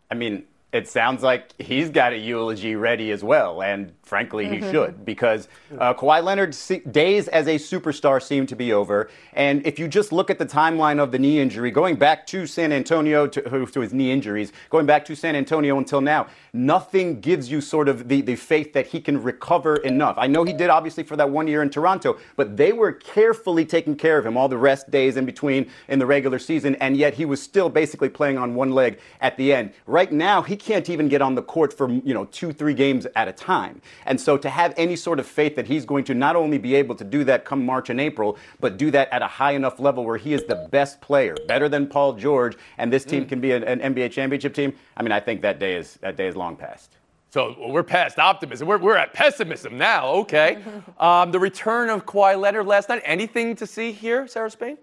I 0.09 0.15
mean, 0.15 0.45
it 0.75 0.89
sounds 0.89 1.23
like 1.23 1.59
he's 1.59 1.89
got 1.89 2.11
a 2.11 2.17
eulogy 2.17 2.75
ready 2.75 3.11
as 3.11 3.23
well, 3.23 3.61
and 3.61 3.93
frankly, 4.03 4.47
he 4.47 4.59
should 4.59 5.03
because 5.03 5.47
uh, 5.79 5.93
Kawhi 5.93 6.23
Leonard's 6.23 6.57
se- 6.57 6.83
days 6.91 7.27
as 7.29 7.47
a 7.47 7.55
superstar 7.55 8.21
seem 8.21 8.45
to 8.45 8.55
be 8.55 8.71
over. 8.71 9.09
And 9.33 9.65
if 9.65 9.79
you 9.79 9.87
just 9.87 10.11
look 10.11 10.29
at 10.29 10.37
the 10.37 10.45
timeline 10.45 10.99
of 10.99 11.11
the 11.11 11.17
knee 11.17 11.39
injury, 11.39 11.71
going 11.71 11.95
back 11.95 12.27
to 12.27 12.45
San 12.45 12.71
Antonio 12.71 13.25
to, 13.25 13.65
to 13.65 13.79
his 13.79 13.93
knee 13.93 14.11
injuries, 14.11 14.51
going 14.69 14.85
back 14.85 15.05
to 15.05 15.15
San 15.15 15.35
Antonio 15.35 15.77
until 15.77 16.01
now, 16.01 16.27
nothing 16.53 17.19
gives 17.19 17.49
you 17.49 17.61
sort 17.61 17.89
of 17.89 18.07
the, 18.07 18.21
the 18.21 18.35
faith 18.35 18.73
that 18.73 18.87
he 18.87 18.99
can 18.99 19.21
recover 19.23 19.77
enough. 19.77 20.15
I 20.17 20.27
know 20.27 20.43
he 20.43 20.53
did 20.53 20.69
obviously 20.69 21.03
for 21.03 21.15
that 21.15 21.29
one 21.29 21.47
year 21.47 21.63
in 21.63 21.69
Toronto, 21.69 22.17
but 22.35 22.57
they 22.57 22.73
were 22.73 22.91
carefully 22.91 23.65
taking 23.65 23.95
care 23.95 24.17
of 24.17 24.25
him 24.25 24.37
all 24.37 24.49
the 24.49 24.57
rest 24.57 24.91
days 24.91 25.17
in 25.17 25.25
between 25.25 25.69
in 25.87 25.99
the 25.99 26.05
regular 26.05 26.37
season, 26.37 26.75
and 26.75 26.95
yet 26.95 27.15
he 27.15 27.25
was 27.25 27.41
still 27.41 27.69
basically 27.69 28.09
playing 28.09 28.37
on 28.37 28.55
one 28.55 28.71
leg 28.71 28.99
at 29.21 29.37
the 29.37 29.51
end. 29.53 29.73
Right 29.87 30.11
now, 30.11 30.41
he 30.41 30.55
can't 30.65 30.89
even 30.89 31.07
get 31.07 31.21
on 31.21 31.35
the 31.35 31.43
court 31.43 31.71
for 31.71 31.89
you 31.89 32.13
know 32.13 32.25
two, 32.25 32.51
three 32.51 32.73
games 32.73 33.05
at 33.15 33.27
a 33.27 33.31
time. 33.31 33.81
And 34.05 34.19
so 34.19 34.37
to 34.37 34.49
have 34.49 34.73
any 34.77 34.95
sort 34.95 35.19
of 35.19 35.27
faith 35.27 35.55
that 35.55 35.67
he's 35.67 35.85
going 35.85 36.03
to 36.05 36.15
not 36.15 36.35
only 36.35 36.57
be 36.57 36.73
able 36.75 36.95
to 36.95 37.03
do 37.03 37.23
that 37.25 37.45
come 37.45 37.65
March 37.65 37.89
and 37.89 38.01
April, 38.01 38.37
but 38.59 38.77
do 38.77 38.89
that 38.91 39.07
at 39.11 39.21
a 39.21 39.27
high 39.27 39.51
enough 39.51 39.79
level 39.79 40.03
where 40.03 40.17
he 40.17 40.33
is 40.33 40.43
the 40.45 40.67
best 40.71 40.99
player, 41.01 41.35
better 41.47 41.69
than 41.69 41.87
Paul 41.87 42.13
George, 42.13 42.57
and 42.77 42.91
this 42.91 43.05
team 43.05 43.25
can 43.25 43.39
be 43.39 43.51
an, 43.51 43.63
an 43.63 43.79
NBA 43.93 44.11
championship 44.11 44.53
team. 44.53 44.73
I 44.97 45.03
mean, 45.03 45.11
I 45.11 45.19
think 45.19 45.41
that 45.41 45.59
day 45.59 45.75
is 45.75 45.95
that 46.01 46.17
day 46.17 46.27
is 46.27 46.35
long 46.35 46.55
past. 46.55 46.97
So 47.29 47.53
we're 47.67 47.83
past 47.83 48.17
optimism. 48.17 48.67
We're, 48.67 48.77
we're 48.77 48.97
at 48.97 49.13
pessimism 49.13 49.77
now. 49.77 50.07
Okay. 50.23 50.63
Um, 50.97 51.31
the 51.31 51.39
return 51.39 51.89
of 51.89 52.05
Kawhi 52.05 52.39
Leonard 52.39 52.67
last 52.67 52.87
night. 52.87 53.01
Anything 53.03 53.53
to 53.57 53.67
see 53.67 53.91
here, 53.91 54.27
Sarah 54.27 54.49
Spain? 54.49 54.77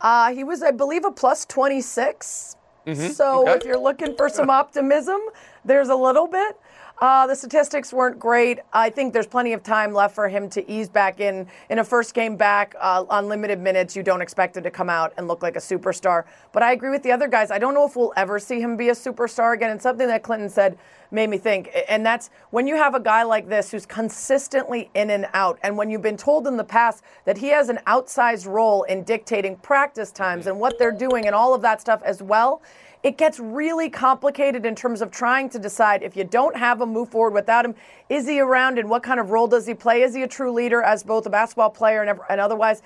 Uh, 0.00 0.32
he 0.32 0.44
was, 0.44 0.62
I 0.62 0.70
believe, 0.70 1.04
a 1.04 1.10
plus 1.10 1.44
26. 1.44 2.56
Mm-hmm. 2.86 3.08
So 3.12 3.42
Okay. 3.42 3.52
if 3.56 3.64
you're 3.64 3.78
looking 3.78 4.14
for 4.16 4.28
some 4.28 4.48
optimism, 4.48 5.20
there's 5.64 5.88
a 5.88 5.94
little 5.96 6.26
bit. 6.28 6.56
Uh, 6.98 7.26
the 7.26 7.34
statistics 7.34 7.92
weren't 7.92 8.18
great. 8.18 8.58
I 8.72 8.88
think 8.88 9.12
there's 9.12 9.26
plenty 9.26 9.52
of 9.52 9.62
time 9.62 9.92
left 9.92 10.14
for 10.14 10.28
him 10.28 10.48
to 10.50 10.70
ease 10.70 10.88
back 10.88 11.20
in. 11.20 11.46
In 11.68 11.78
a 11.78 11.84
first 11.84 12.14
game 12.14 12.36
back 12.36 12.74
uh, 12.80 13.04
on 13.10 13.28
limited 13.28 13.60
minutes, 13.60 13.94
you 13.94 14.02
don't 14.02 14.22
expect 14.22 14.56
him 14.56 14.62
to 14.62 14.70
come 14.70 14.88
out 14.88 15.12
and 15.18 15.28
look 15.28 15.42
like 15.42 15.56
a 15.56 15.60
superstar. 15.60 16.24
But 16.52 16.62
I 16.62 16.72
agree 16.72 16.88
with 16.88 17.02
the 17.02 17.12
other 17.12 17.28
guys. 17.28 17.50
I 17.50 17.58
don't 17.58 17.74
know 17.74 17.86
if 17.86 17.96
we'll 17.96 18.14
ever 18.16 18.38
see 18.38 18.60
him 18.60 18.78
be 18.78 18.88
a 18.88 18.94
superstar 18.94 19.52
again. 19.52 19.70
And 19.70 19.82
something 19.82 20.06
that 20.06 20.22
Clinton 20.22 20.48
said 20.48 20.78
made 21.10 21.28
me 21.28 21.36
think, 21.38 21.70
and 21.88 22.04
that's 22.04 22.30
when 22.50 22.66
you 22.66 22.76
have 22.76 22.94
a 22.94 23.00
guy 23.00 23.22
like 23.22 23.48
this 23.48 23.70
who's 23.70 23.86
consistently 23.86 24.90
in 24.94 25.10
and 25.10 25.26
out, 25.34 25.58
and 25.62 25.76
when 25.76 25.88
you've 25.88 26.02
been 26.02 26.16
told 26.16 26.46
in 26.46 26.56
the 26.56 26.64
past 26.64 27.04
that 27.26 27.38
he 27.38 27.48
has 27.48 27.68
an 27.68 27.78
outsized 27.86 28.46
role 28.46 28.82
in 28.84 29.04
dictating 29.04 29.56
practice 29.58 30.10
times 30.10 30.46
and 30.46 30.58
what 30.58 30.78
they're 30.78 30.90
doing 30.90 31.26
and 31.26 31.34
all 31.34 31.54
of 31.54 31.62
that 31.62 31.80
stuff 31.80 32.02
as 32.04 32.22
well 32.22 32.60
it 33.06 33.16
gets 33.16 33.38
really 33.38 33.88
complicated 33.88 34.66
in 34.66 34.74
terms 34.74 35.00
of 35.00 35.12
trying 35.12 35.48
to 35.48 35.60
decide 35.60 36.02
if 36.02 36.16
you 36.16 36.24
don't 36.24 36.56
have 36.56 36.80
him, 36.80 36.92
move 36.92 37.08
forward 37.08 37.34
without 37.34 37.64
him. 37.64 37.72
Is 38.08 38.26
he 38.26 38.40
around 38.40 38.80
and 38.80 38.90
what 38.90 39.04
kind 39.04 39.20
of 39.20 39.30
role 39.30 39.46
does 39.46 39.64
he 39.64 39.74
play? 39.74 40.02
Is 40.02 40.12
he 40.12 40.24
a 40.24 40.26
true 40.26 40.50
leader 40.50 40.82
as 40.82 41.04
both 41.04 41.24
a 41.24 41.30
basketball 41.30 41.70
player 41.70 42.02
and, 42.02 42.18
and 42.28 42.40
otherwise? 42.40 42.82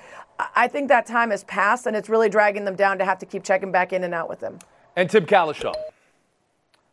I 0.55 0.69
think 0.69 0.89
that 0.89 1.07
time 1.07 1.31
has 1.31 1.45
passed 1.45 1.87
and 1.87 1.97
it's 1.97 2.11
really 2.11 2.29
dragging 2.29 2.67
them 2.67 2.77
down 2.77 2.99
to 2.99 3.05
have 3.07 3.19
to 3.21 3.25
keep 3.25 3.43
checking 3.43 3.73
back 3.73 3.95
in 3.95 4.05
and 4.05 4.13
out 4.13 4.29
with 4.29 4.43
him. 4.43 4.59
And 4.95 5.09
Tim 5.09 5.25
Cowlishaw. 5.25 5.73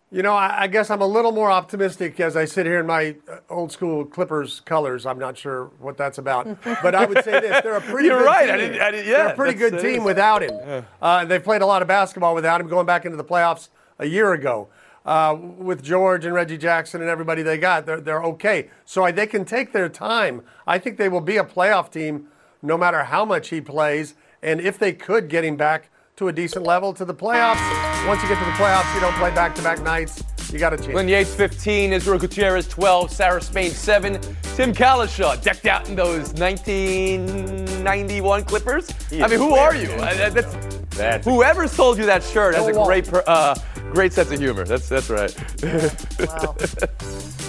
You 0.10 0.22
know, 0.24 0.34
I, 0.34 0.62
I 0.64 0.68
guess 0.68 0.90
I'm 0.90 1.02
a 1.02 1.06
little 1.08 1.34
more 1.34 1.52
optimistic 1.52 2.18
as 2.22 2.38
I 2.38 2.46
sit 2.46 2.66
here 2.66 2.80
in 2.80 2.86
my 2.86 3.18
uh, 3.30 3.40
old 3.50 3.74
school 3.74 4.06
Clippers 4.06 4.62
colors. 4.62 5.06
I'm 5.06 5.20
not 5.20 5.38
sure 5.38 5.66
what 5.80 5.98
that's 5.98 6.18
about, 6.18 6.48
but 6.82 6.96
I 6.96 7.06
would 7.06 7.26
say 7.26 7.42
this: 7.42 7.62
they're 7.62 7.76
a 7.76 7.82
pretty. 7.82 8.08
You're 8.08 8.20
good 8.20 8.26
right. 8.26 8.46
Team. 8.46 8.54
I 8.54 8.58
didn't- 8.58 8.82
I 8.82 8.92
didn't- 8.92 9.06
they're 9.08 9.28
a 9.28 9.36
pretty 9.36 9.58
good 9.58 9.80
team 9.82 10.06
without 10.06 10.44
him. 10.44 10.86
Uh, 11.02 11.26
they've 11.26 11.44
played 11.44 11.62
a 11.62 11.66
lot 11.66 11.82
of 11.82 11.90
basketball 11.90 12.34
without 12.36 12.62
him, 12.62 12.68
going 12.70 12.86
back 12.86 13.04
into 13.06 13.18
the 13.18 13.24
playoffs 13.24 13.68
a 14.00 14.06
year 14.06 14.32
ago. 14.34 14.70
Uh, 15.06 15.38
with 15.40 15.82
George 15.84 16.26
and 16.26 16.34
Reggie 16.34 16.58
Jackson 16.58 17.00
and 17.02 17.10
everybody 17.10 17.42
they 17.42 17.58
got, 17.58 17.86
they're, 17.86 18.02
they're 18.02 18.24
okay. 18.24 18.70
So 18.84 19.06
I, 19.06 19.12
they 19.12 19.26
can 19.26 19.46
take 19.46 19.72
their 19.72 19.88
time. 19.88 20.42
I 20.66 20.80
think 20.80 20.98
they 20.98 21.08
will 21.08 21.22
be 21.22 21.38
a 21.38 21.46
playoff 21.46 21.90
team 21.90 22.28
no 22.62 22.78
matter 22.78 23.04
how 23.06 23.24
much 23.24 23.48
he 23.48 23.62
plays. 23.62 24.16
And 24.42 24.60
if 24.60 24.78
they 24.78 24.92
could 24.92 25.30
get 25.30 25.46
him 25.46 25.56
back 25.56 25.90
to 26.18 26.28
a 26.30 26.34
decent 26.34 26.66
level 26.66 26.94
to 26.94 27.06
the 27.06 27.14
playoffs, 27.14 27.62
once 28.08 28.22
you 28.24 28.28
get 28.28 28.40
to 28.40 28.46
the 28.46 28.52
playoffs, 28.52 28.92
you 28.96 29.00
don't 29.00 29.14
play 29.16 29.30
back 29.36 29.54
to 29.54 29.62
back 29.62 29.80
nights. 29.84 30.24
You 30.52 30.58
got 30.58 30.74
a 30.74 30.78
chance. 30.78 30.90
Glenn 30.90 31.08
Yates 31.08 31.36
15, 31.36 31.94
Israel 31.94 32.18
Gutierrez 32.18 32.68
12, 32.68 33.12
Sarah 33.12 33.40
Spain 33.42 33.70
7, 33.70 34.20
Tim 34.56 34.74
Cowlishaw 34.74 35.40
decked 35.44 35.68
out 35.68 35.88
in 35.88 35.96
those 35.96 36.34
1991 36.34 38.44
Clippers. 38.46 38.90
He 39.12 39.22
I 39.22 39.28
mean, 39.28 39.38
who 39.38 39.54
are 39.56 39.76
you? 39.76 39.88
good. 39.88 40.00
Uh, 40.00 40.30
that's, 40.30 40.56
That's- 40.96 41.24
whoever 41.24 41.68
sold 41.68 42.00
you 42.00 42.06
that 42.08 42.24
shirt 42.24 42.56
has 42.56 42.66
a 42.66 42.74
great, 42.74 43.08
per- 43.08 43.24
uh, 43.28 43.54
great 43.92 44.12
sense 44.12 44.32
of 44.32 44.40
humor. 44.40 44.64
That's 44.64 44.90
that's 44.90 45.10
right. 45.10 45.36
Wow. 45.64 46.56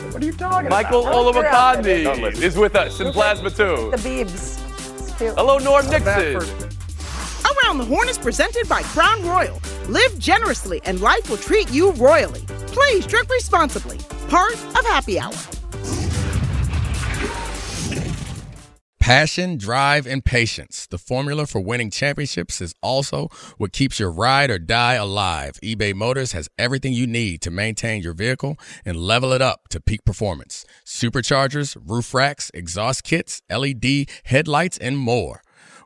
What 0.08 0.22
are 0.22 0.26
you 0.26 0.32
talking 0.32 0.70
Michael 0.70 1.06
about? 1.06 1.34
They're 1.34 1.46
out 1.46 1.84
Olowokandi 1.84 2.42
is 2.42 2.56
with 2.56 2.75
us 2.76 2.98
in 2.98 3.12
Plasma 3.12 3.50
2. 3.50 3.90
the 3.90 3.96
Beebs. 3.98 4.56
Hello, 5.18 5.58
Norm 5.58 5.87
Nixon. 5.90 6.67
Around 7.49 7.78
the 7.78 7.85
Horn 7.85 8.09
is 8.09 8.19
presented 8.19 8.69
by 8.69 8.83
Crown 8.83 9.23
Royal. 9.26 9.61
Live 9.88 10.19
generously 10.19 10.81
and 10.85 11.00
life 11.00 11.31
will 11.31 11.37
treat 11.37 11.71
you 11.71 11.93
royally. 11.93 12.43
Please 12.69 13.07
drink 13.07 13.28
responsibly. 13.31 13.99
Part 14.28 14.55
of 14.55 14.85
Happy 14.85 15.19
Hour. 15.19 15.33
Passion, 19.00 19.57
drive, 19.57 20.07
and 20.07 20.23
patience. 20.23 20.87
The 20.87 20.99
formula 20.99 21.47
for 21.47 21.62
winning 21.62 21.90
championships 21.90 22.61
is 22.61 22.75
also 22.83 23.28
what 23.57 23.73
keeps 23.73 23.99
your 23.99 24.11
ride 24.11 24.50
or 24.50 24.59
die 24.59 24.95
alive. 24.95 25.59
eBay 25.64 25.95
Motors 25.95 26.33
has 26.33 26.50
everything 26.59 26.93
you 26.93 27.07
need 27.07 27.40
to 27.40 27.50
maintain 27.50 28.02
your 28.02 28.12
vehicle 28.12 28.59
and 28.85 28.99
level 28.99 29.33
it 29.33 29.40
up 29.40 29.69
to 29.71 29.81
peak 29.81 30.05
performance. 30.05 30.67
Superchargers, 30.85 31.75
roof 31.87 32.12
racks, 32.12 32.50
exhaust 32.52 33.02
kits, 33.02 33.40
LED 33.49 34.11
headlights, 34.25 34.76
and 34.76 34.99
more. 34.99 35.40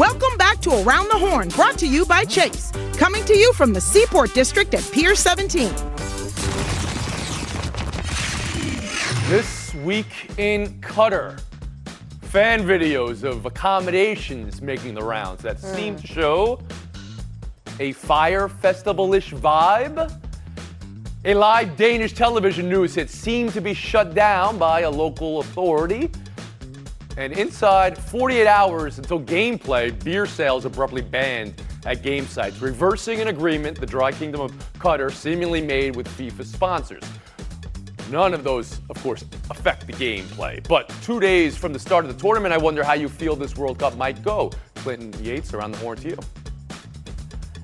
Welcome 0.00 0.38
back 0.38 0.60
to 0.62 0.70
Around 0.70 1.10
the 1.10 1.18
Horn, 1.18 1.48
brought 1.50 1.76
to 1.80 1.86
you 1.86 2.06
by 2.06 2.24
Chase. 2.24 2.72
Coming 2.94 3.22
to 3.26 3.36
you 3.36 3.52
from 3.52 3.74
the 3.74 3.82
Seaport 3.82 4.32
District 4.32 4.72
at 4.72 4.88
Pier 4.92 5.14
17. 5.14 5.68
This 9.28 9.74
week 9.84 10.30
in 10.38 10.80
Qatar, 10.80 11.38
fan 12.22 12.62
videos 12.62 13.24
of 13.24 13.44
accommodations 13.44 14.62
making 14.62 14.94
the 14.94 15.02
rounds 15.02 15.42
that 15.42 15.58
hmm. 15.58 15.74
seem 15.74 15.96
to 15.96 16.06
show 16.06 16.62
a 17.78 17.92
fire 17.92 18.48
festival-ish 18.48 19.32
vibe. 19.32 20.10
A 21.26 21.34
live 21.34 21.76
Danish 21.76 22.14
television 22.14 22.70
news 22.70 22.94
hit 22.94 23.10
seemed 23.10 23.52
to 23.52 23.60
be 23.60 23.74
shut 23.74 24.14
down 24.14 24.56
by 24.56 24.80
a 24.80 24.90
local 24.90 25.40
authority. 25.40 26.10
And 27.20 27.34
inside 27.34 27.98
48 27.98 28.46
hours 28.46 28.96
until 28.96 29.20
gameplay, 29.20 29.92
beer 30.02 30.24
sales 30.24 30.64
abruptly 30.64 31.02
banned 31.02 31.52
at 31.84 32.02
game 32.02 32.26
sites, 32.26 32.62
reversing 32.62 33.20
an 33.20 33.28
agreement 33.28 33.78
the 33.78 33.84
Dry 33.84 34.10
Kingdom 34.10 34.40
of 34.40 34.52
Qatar 34.78 35.12
seemingly 35.12 35.60
made 35.60 35.96
with 35.96 36.08
FIFA 36.08 36.46
sponsors. 36.46 37.02
None 38.10 38.32
of 38.32 38.42
those, 38.42 38.80
of 38.88 38.96
course, 39.02 39.22
affect 39.50 39.86
the 39.86 39.92
gameplay. 39.92 40.66
But 40.66 40.90
two 41.02 41.20
days 41.20 41.58
from 41.58 41.74
the 41.74 41.78
start 41.78 42.06
of 42.06 42.16
the 42.16 42.18
tournament, 42.18 42.54
I 42.54 42.58
wonder 42.58 42.82
how 42.82 42.94
you 42.94 43.10
feel 43.10 43.36
this 43.36 43.54
World 43.54 43.78
Cup 43.78 43.98
might 43.98 44.22
go. 44.22 44.50
Clinton 44.76 45.12
Yates, 45.22 45.52
around 45.52 45.72
the 45.72 45.78
horn 45.78 45.98
to 45.98 46.08
you. 46.08 46.18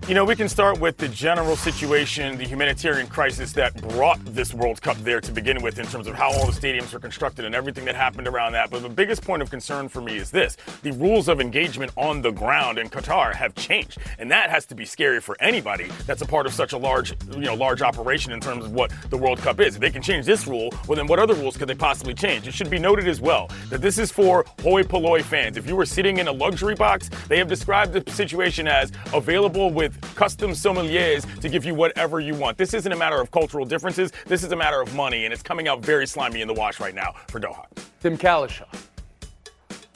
You 0.09 0.15
know, 0.15 0.25
we 0.25 0.37
can 0.37 0.49
start 0.49 0.79
with 0.79 0.99
the 0.99 1.09
general 1.09 1.57
situation, 1.57 2.39
the 2.39 2.45
humanitarian 2.45 3.09
crisis 3.09 3.51
that 3.55 3.75
brought 3.89 4.25
this 4.25 4.55
World 4.55 4.81
Cup 4.81 4.97
there 4.99 5.21
to 5.21 5.33
begin 5.33 5.61
with, 5.61 5.81
in 5.81 5.87
terms 5.87 6.07
of 6.07 6.15
how 6.15 6.31
all 6.31 6.47
the 6.47 6.53
stadiums 6.53 6.93
were 6.93 7.01
constructed 7.01 7.45
and 7.45 7.57
everything 7.57 7.85
that 7.87 7.97
happened 7.97 8.29
around 8.29 8.53
that. 8.53 8.71
But 8.71 8.83
the 8.83 8.89
biggest 8.89 9.23
point 9.23 9.43
of 9.43 9.51
concern 9.51 9.89
for 9.89 10.01
me 10.01 10.17
is 10.17 10.31
this 10.31 10.59
the 10.85 10.93
rules 10.93 11.27
of 11.27 11.41
engagement 11.41 11.91
on 11.97 12.23
the 12.23 12.31
ground 12.31 12.79
in 12.79 12.89
Qatar 12.89 13.35
have 13.35 13.57
changed. 13.57 13.99
And 14.21 14.31
that 14.31 14.49
has 14.49 14.65
to 14.67 14.77
be 14.77 14.85
scary 14.85 15.21
for 15.21 15.37
anybody 15.41 15.89
that's 16.07 16.23
a 16.23 16.27
part 16.27 16.47
of 16.47 16.55
such 16.55 16.73
a 16.73 16.79
large, 16.79 17.13
you 17.33 17.41
know, 17.41 17.55
large 17.55 17.83
operation 17.83 18.31
in 18.31 18.39
terms 18.39 18.65
of 18.65 18.71
what 18.71 18.93
the 19.11 19.17
World 19.17 19.41
Cup 19.41 19.59
is. 19.59 19.75
If 19.75 19.81
they 19.81 19.91
can 19.91 20.03
change 20.03 20.25
this 20.25 20.47
rule, 20.47 20.73
well, 20.87 20.95
then 20.95 21.09
what 21.09 21.19
other 21.19 21.35
rules 21.35 21.57
could 21.57 21.69
they 21.69 21.75
possibly 21.75 22.15
change? 22.15 22.47
It 22.47 22.55
should 22.55 22.71
be 22.71 22.79
noted 22.79 23.09
as 23.09 23.21
well 23.21 23.51
that 23.71 23.81
this 23.81 23.99
is 23.99 24.13
for 24.13 24.47
hoi 24.63 24.85
polloi 24.85 25.25
fans. 25.25 25.57
If 25.57 25.67
you 25.67 25.75
were 25.75 25.85
sitting 25.85 26.19
in 26.19 26.29
a 26.29 26.33
luxury 26.33 26.77
box, 26.77 27.11
they 27.27 27.39
have 27.39 27.49
described 27.49 27.93
the 27.93 28.09
situation 28.13 28.69
as 28.69 28.93
available 29.13 29.73
with 29.73 29.96
custom 30.15 30.51
sommeliers 30.53 31.25
to 31.41 31.49
give 31.49 31.65
you 31.65 31.75
whatever 31.75 32.21
you 32.21 32.35
want. 32.35 32.59
This 32.59 32.75
isn't 32.75 32.93
a 32.93 32.97
matter 32.97 33.21
of 33.21 33.31
cultural 33.31 33.65
differences. 33.65 34.13
This 34.27 34.43
is 34.43 34.53
a 34.53 34.57
matter 34.57 34.81
of 34.81 34.95
money, 34.95 35.25
and 35.25 35.33
it's 35.33 35.43
coming 35.43 35.69
out 35.69 35.81
very 35.81 36.07
slimy 36.07 36.41
in 36.41 36.49
the 36.49 36.55
wash 36.55 36.81
right 36.81 36.95
now 36.95 37.15
for 37.29 37.41
Doha. 37.41 37.67
Tim 38.01 38.17
Cowlishaw. 38.17 38.67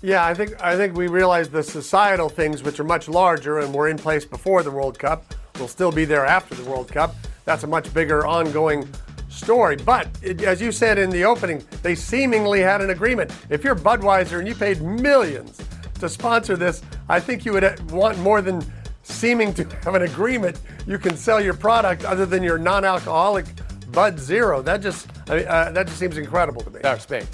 Yeah, 0.03 0.25
I 0.25 0.33
think 0.33 0.63
I 0.63 0.77
think 0.77 0.97
we 0.97 1.09
realize 1.09 1.51
the 1.51 1.63
societal 1.63 2.31
things, 2.31 2.63
which 2.63 2.81
are 2.81 2.85
much 2.85 3.09
larger 3.09 3.59
and 3.59 3.75
were 3.75 3.89
in 3.89 3.99
place 3.99 4.25
before 4.25 4.63
the 4.63 4.71
World 4.71 4.99
Cup, 4.99 5.35
will 5.59 5.69
still 5.69 5.93
be 5.93 6.07
there 6.07 6.25
after 6.25 6.55
the 6.55 6.65
World 6.65 6.89
Cup. 6.89 7.15
That's 7.45 7.65
a 7.65 7.67
much 7.67 7.93
bigger 7.93 8.27
ongoing 8.27 8.89
story. 9.29 9.77
But 9.77 10.09
it, 10.23 10.43
as 10.43 10.61
you 10.61 10.73
said 10.73 10.99
in 10.99 11.11
the 11.11 11.25
opening, 11.25 11.63
they 11.83 11.95
seemingly 11.95 12.61
had 12.61 12.81
an 12.81 12.91
agreement. 12.91 13.31
If 13.51 13.63
you're 13.63 13.77
Budweiser 13.77 14.39
and 14.39 14.49
you 14.49 14.55
paid 14.55 14.81
millions 14.81 15.61
to 15.99 16.09
sponsor 16.09 16.57
this, 16.57 16.83
I 17.09 17.21
think 17.21 17.45
you 17.45 17.53
would 17.53 17.91
want 17.91 18.19
more 18.21 18.41
than 18.41 18.65
seeming 19.11 19.53
to 19.55 19.65
have 19.85 19.95
an 19.95 20.03
agreement. 20.03 20.61
You 20.87 20.99
can 20.99 21.17
sell 21.17 21.41
your 21.41 21.55
product 21.55 22.05
other 22.05 22.27
than 22.27 22.43
your 22.43 22.59
non-alcoholic 22.59 23.47
Bud 23.93 24.19
Zero. 24.19 24.63
That 24.63 24.81
just 24.81 25.09
I 25.29 25.37
mean, 25.37 25.47
uh, 25.47 25.71
that 25.73 25.87
just 25.87 25.99
seems 25.99 26.17
incredible 26.17 26.63
to 26.63 26.71
me. 26.71 26.81
Our 26.83 26.99
Spain. 26.99 27.27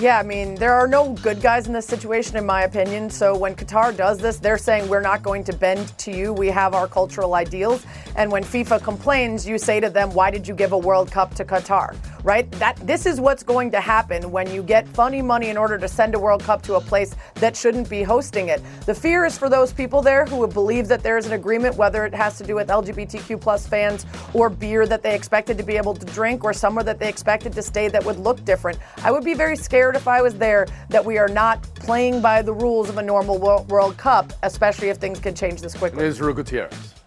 Yeah, 0.00 0.20
I 0.20 0.22
mean, 0.22 0.54
there 0.54 0.74
are 0.74 0.86
no 0.86 1.14
good 1.14 1.42
guys 1.42 1.66
in 1.66 1.72
this 1.72 1.84
situation, 1.84 2.36
in 2.36 2.46
my 2.46 2.62
opinion. 2.62 3.10
So 3.10 3.36
when 3.36 3.56
Qatar 3.56 3.96
does 3.96 4.18
this, 4.18 4.38
they're 4.38 4.56
saying 4.56 4.88
we're 4.88 5.00
not 5.00 5.24
going 5.24 5.42
to 5.42 5.52
bend 5.52 5.98
to 5.98 6.12
you. 6.12 6.32
We 6.32 6.46
have 6.48 6.72
our 6.72 6.86
cultural 6.86 7.34
ideals. 7.34 7.84
And 8.14 8.30
when 8.30 8.44
FIFA 8.44 8.80
complains, 8.84 9.44
you 9.44 9.58
say 9.58 9.80
to 9.80 9.90
them, 9.90 10.14
"Why 10.14 10.30
did 10.30 10.46
you 10.46 10.54
give 10.54 10.70
a 10.70 10.78
World 10.78 11.10
Cup 11.10 11.34
to 11.34 11.44
Qatar?" 11.44 11.96
Right? 12.24 12.50
That 12.52 12.76
this 12.86 13.06
is 13.06 13.20
what's 13.20 13.42
going 13.42 13.70
to 13.70 13.80
happen 13.80 14.30
when 14.30 14.50
you 14.52 14.62
get 14.62 14.88
funny 14.88 15.22
money 15.22 15.48
in 15.48 15.56
order 15.56 15.78
to 15.78 15.88
send 15.88 16.14
a 16.14 16.18
World 16.18 16.42
Cup 16.42 16.62
to 16.62 16.74
a 16.74 16.80
place 16.80 17.14
that 17.34 17.56
shouldn't 17.56 17.88
be 17.88 18.02
hosting 18.02 18.48
it. 18.48 18.62
The 18.86 18.94
fear 18.94 19.24
is 19.24 19.38
for 19.38 19.48
those 19.48 19.72
people 19.72 20.02
there 20.02 20.24
who 20.26 20.46
believe 20.46 20.88
that 20.88 21.02
there 21.02 21.16
is 21.16 21.26
an 21.26 21.32
agreement, 21.32 21.76
whether 21.76 22.04
it 22.04 22.14
has 22.14 22.36
to 22.38 22.44
do 22.44 22.54
with 22.54 22.68
LGBTQ 22.68 23.40
plus 23.40 23.66
fans 23.66 24.04
or 24.34 24.48
beer 24.48 24.86
that 24.86 25.02
they 25.02 25.14
expected 25.14 25.56
to 25.58 25.62
be 25.62 25.76
able 25.76 25.94
to 25.94 26.06
drink, 26.06 26.44
or 26.44 26.52
somewhere 26.52 26.84
that 26.84 26.98
they 26.98 27.08
expected 27.08 27.52
to 27.52 27.62
stay 27.62 27.88
that 27.88 28.04
would 28.04 28.18
look 28.18 28.44
different. 28.44 28.78
I 29.04 29.10
would 29.10 29.24
be 29.24 29.34
very 29.34 29.56
scared 29.56 29.96
if 29.96 30.08
I 30.08 30.20
was 30.20 30.34
there 30.34 30.66
that 30.88 31.04
we 31.04 31.18
are 31.18 31.28
not 31.28 31.62
playing 31.74 32.20
by 32.20 32.42
the 32.42 32.52
rules 32.52 32.88
of 32.88 32.98
a 32.98 33.02
normal 33.02 33.38
World 33.38 33.96
Cup, 33.96 34.32
especially 34.42 34.88
if 34.88 34.96
things 34.98 35.20
could 35.20 35.36
change 35.36 35.60
this 35.60 35.74
quickly. 35.74 36.04
Israel 36.04 36.34
Gutierrez. 36.34 36.97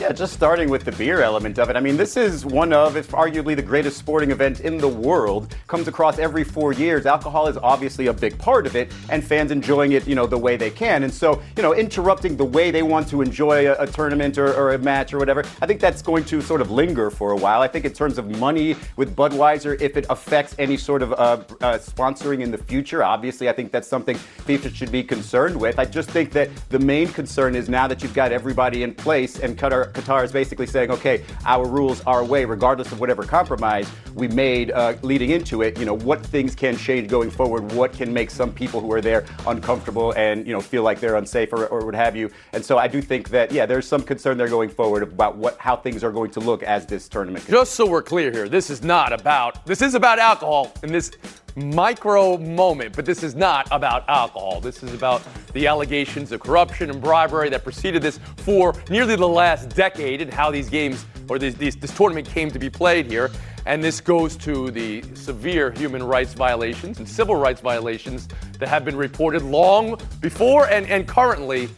Yeah, 0.00 0.12
just 0.12 0.32
starting 0.32 0.70
with 0.70 0.84
the 0.84 0.92
beer 0.92 1.22
element 1.22 1.58
of 1.58 1.70
it. 1.70 1.76
I 1.76 1.80
mean, 1.80 1.96
this 1.96 2.16
is 2.16 2.46
one 2.46 2.72
of, 2.72 2.96
if 2.96 3.08
arguably 3.10 3.56
the 3.56 3.62
greatest 3.62 3.98
sporting 3.98 4.30
event 4.30 4.60
in 4.60 4.78
the 4.78 4.86
world. 4.86 5.52
Comes 5.66 5.88
across 5.88 6.20
every 6.20 6.44
four 6.44 6.72
years. 6.72 7.04
Alcohol 7.04 7.48
is 7.48 7.56
obviously 7.56 8.06
a 8.06 8.12
big 8.12 8.38
part 8.38 8.64
of 8.64 8.76
it, 8.76 8.92
and 9.10 9.24
fans 9.24 9.50
enjoying 9.50 9.92
it, 9.92 10.06
you 10.06 10.14
know, 10.14 10.24
the 10.24 10.38
way 10.38 10.56
they 10.56 10.70
can. 10.70 11.02
And 11.02 11.12
so, 11.12 11.42
you 11.56 11.64
know, 11.64 11.74
interrupting 11.74 12.36
the 12.36 12.44
way 12.44 12.70
they 12.70 12.84
want 12.84 13.08
to 13.08 13.22
enjoy 13.22 13.68
a, 13.68 13.74
a 13.74 13.86
tournament 13.88 14.38
or, 14.38 14.54
or 14.54 14.74
a 14.74 14.78
match 14.78 15.12
or 15.12 15.18
whatever, 15.18 15.42
I 15.60 15.66
think 15.66 15.80
that's 15.80 16.00
going 16.00 16.24
to 16.26 16.40
sort 16.40 16.60
of 16.60 16.70
linger 16.70 17.10
for 17.10 17.32
a 17.32 17.36
while. 17.36 17.60
I 17.60 17.66
think 17.66 17.84
in 17.84 17.92
terms 17.92 18.18
of 18.18 18.30
money 18.38 18.76
with 18.94 19.16
Budweiser, 19.16 19.80
if 19.80 19.96
it 19.96 20.06
affects 20.10 20.54
any 20.60 20.76
sort 20.76 21.02
of 21.02 21.12
uh, 21.14 21.16
uh, 21.16 21.78
sponsoring 21.78 22.40
in 22.42 22.52
the 22.52 22.58
future, 22.58 23.02
obviously, 23.02 23.48
I 23.48 23.52
think 23.52 23.72
that's 23.72 23.88
something 23.88 24.16
FIFA 24.46 24.72
should 24.72 24.92
be 24.92 25.02
concerned 25.02 25.58
with. 25.58 25.80
I 25.80 25.86
just 25.86 26.08
think 26.08 26.30
that 26.34 26.50
the 26.68 26.78
main 26.78 27.08
concern 27.08 27.56
is 27.56 27.68
now 27.68 27.88
that 27.88 28.00
you've 28.00 28.14
got 28.14 28.30
everybody 28.30 28.84
in 28.84 28.94
place 28.94 29.40
and 29.40 29.58
Qatar, 29.88 30.24
is 30.24 30.32
basically 30.32 30.66
saying, 30.66 30.90
okay, 30.90 31.24
our 31.44 31.66
rules, 31.66 32.02
our 32.02 32.24
way, 32.24 32.44
regardless 32.44 32.92
of 32.92 33.00
whatever 33.00 33.22
compromise 33.22 33.90
we 34.14 34.28
made 34.28 34.70
uh, 34.72 34.94
leading 35.02 35.30
into 35.30 35.62
it. 35.62 35.78
You 35.78 35.84
know, 35.84 35.94
what 35.94 36.24
things 36.24 36.54
can 36.54 36.76
change 36.76 37.08
going 37.08 37.30
forward? 37.30 37.72
What 37.72 37.92
can 37.92 38.12
make 38.12 38.30
some 38.30 38.52
people 38.52 38.80
who 38.80 38.92
are 38.92 39.00
there 39.00 39.24
uncomfortable 39.46 40.12
and 40.12 40.46
you 40.46 40.52
know 40.52 40.60
feel 40.60 40.82
like 40.82 41.00
they're 41.00 41.16
unsafe 41.16 41.52
or, 41.52 41.66
or 41.66 41.84
what 41.84 41.94
have 41.94 42.16
you? 42.16 42.30
And 42.52 42.64
so 42.64 42.78
I 42.78 42.88
do 42.88 43.00
think 43.00 43.28
that 43.30 43.52
yeah, 43.52 43.66
there's 43.66 43.86
some 43.86 44.02
concern 44.02 44.36
there 44.36 44.48
going 44.48 44.70
forward 44.70 45.02
about 45.02 45.36
what 45.36 45.58
how 45.58 45.76
things 45.76 46.02
are 46.04 46.12
going 46.12 46.30
to 46.32 46.40
look 46.40 46.62
as 46.62 46.86
this 46.86 47.08
tournament. 47.08 47.46
Just 47.48 47.74
so 47.74 47.86
we're 47.86 48.02
clear 48.02 48.30
here, 48.30 48.48
this 48.48 48.70
is 48.70 48.82
not 48.82 49.12
about 49.12 49.64
this 49.66 49.82
is 49.82 49.94
about 49.94 50.18
alcohol 50.18 50.72
and 50.82 50.92
this 50.92 51.10
micro 51.58 52.38
moment, 52.38 52.94
but 52.94 53.04
this 53.04 53.22
is 53.22 53.34
not 53.34 53.68
about 53.70 54.08
alcohol. 54.08 54.60
This 54.60 54.82
is 54.82 54.94
about 54.94 55.22
the 55.52 55.66
allegations 55.66 56.32
of 56.32 56.40
corruption 56.40 56.90
and 56.90 57.00
bribery 57.00 57.48
that 57.50 57.64
preceded 57.64 58.02
this 58.02 58.18
for 58.36 58.74
nearly 58.88 59.16
the 59.16 59.28
last 59.28 59.70
decade 59.70 60.20
and 60.20 60.32
how 60.32 60.50
these 60.50 60.70
games 60.70 61.04
or 61.28 61.38
these, 61.38 61.54
these, 61.56 61.76
this 61.76 61.94
tournament 61.94 62.28
came 62.28 62.50
to 62.50 62.58
be 62.58 62.70
played 62.70 63.06
here. 63.06 63.30
And 63.66 63.84
this 63.84 64.00
goes 64.00 64.36
to 64.38 64.70
the 64.70 65.02
severe 65.14 65.70
human 65.72 66.02
rights 66.02 66.32
violations 66.32 66.98
and 66.98 67.08
civil 67.08 67.36
rights 67.36 67.60
violations 67.60 68.28
that 68.58 68.68
have 68.68 68.84
been 68.84 68.96
reported 68.96 69.42
long 69.42 70.00
before 70.20 70.68
and, 70.70 70.86
and 70.86 71.06
currently. 71.06 71.68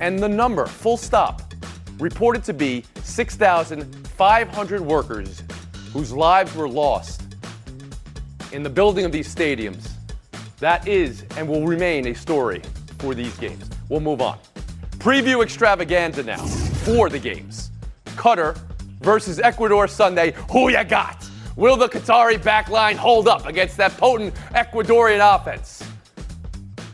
And 0.00 0.18
the 0.18 0.28
number, 0.28 0.66
full 0.66 0.96
stop, 0.96 1.54
reported 1.98 2.44
to 2.44 2.52
be 2.52 2.84
6,500 3.02 4.80
workers 4.80 5.42
whose 5.92 6.12
lives 6.12 6.54
were 6.54 6.68
lost 6.68 7.23
in 8.54 8.62
the 8.62 8.70
building 8.70 9.04
of 9.04 9.10
these 9.10 9.32
stadiums. 9.34 9.90
That 10.60 10.86
is 10.86 11.24
and 11.36 11.48
will 11.48 11.66
remain 11.66 12.06
a 12.06 12.14
story 12.14 12.62
for 12.98 13.12
these 13.12 13.36
games. 13.38 13.68
We'll 13.88 14.00
move 14.00 14.22
on. 14.22 14.38
Preview 14.98 15.42
extravaganza 15.42 16.22
now 16.22 16.44
for 16.86 17.10
the 17.10 17.18
games. 17.18 17.70
Qatar 18.14 18.56
versus 19.00 19.40
Ecuador 19.40 19.88
Sunday. 19.88 20.34
Who 20.52 20.68
ya 20.68 20.84
got? 20.84 21.28
Will 21.56 21.76
the 21.76 21.88
Qatari 21.88 22.38
backline 22.38 22.94
hold 22.94 23.26
up 23.26 23.46
against 23.46 23.76
that 23.78 23.96
potent 23.96 24.34
Ecuadorian 24.54 25.20
offense? 25.34 25.82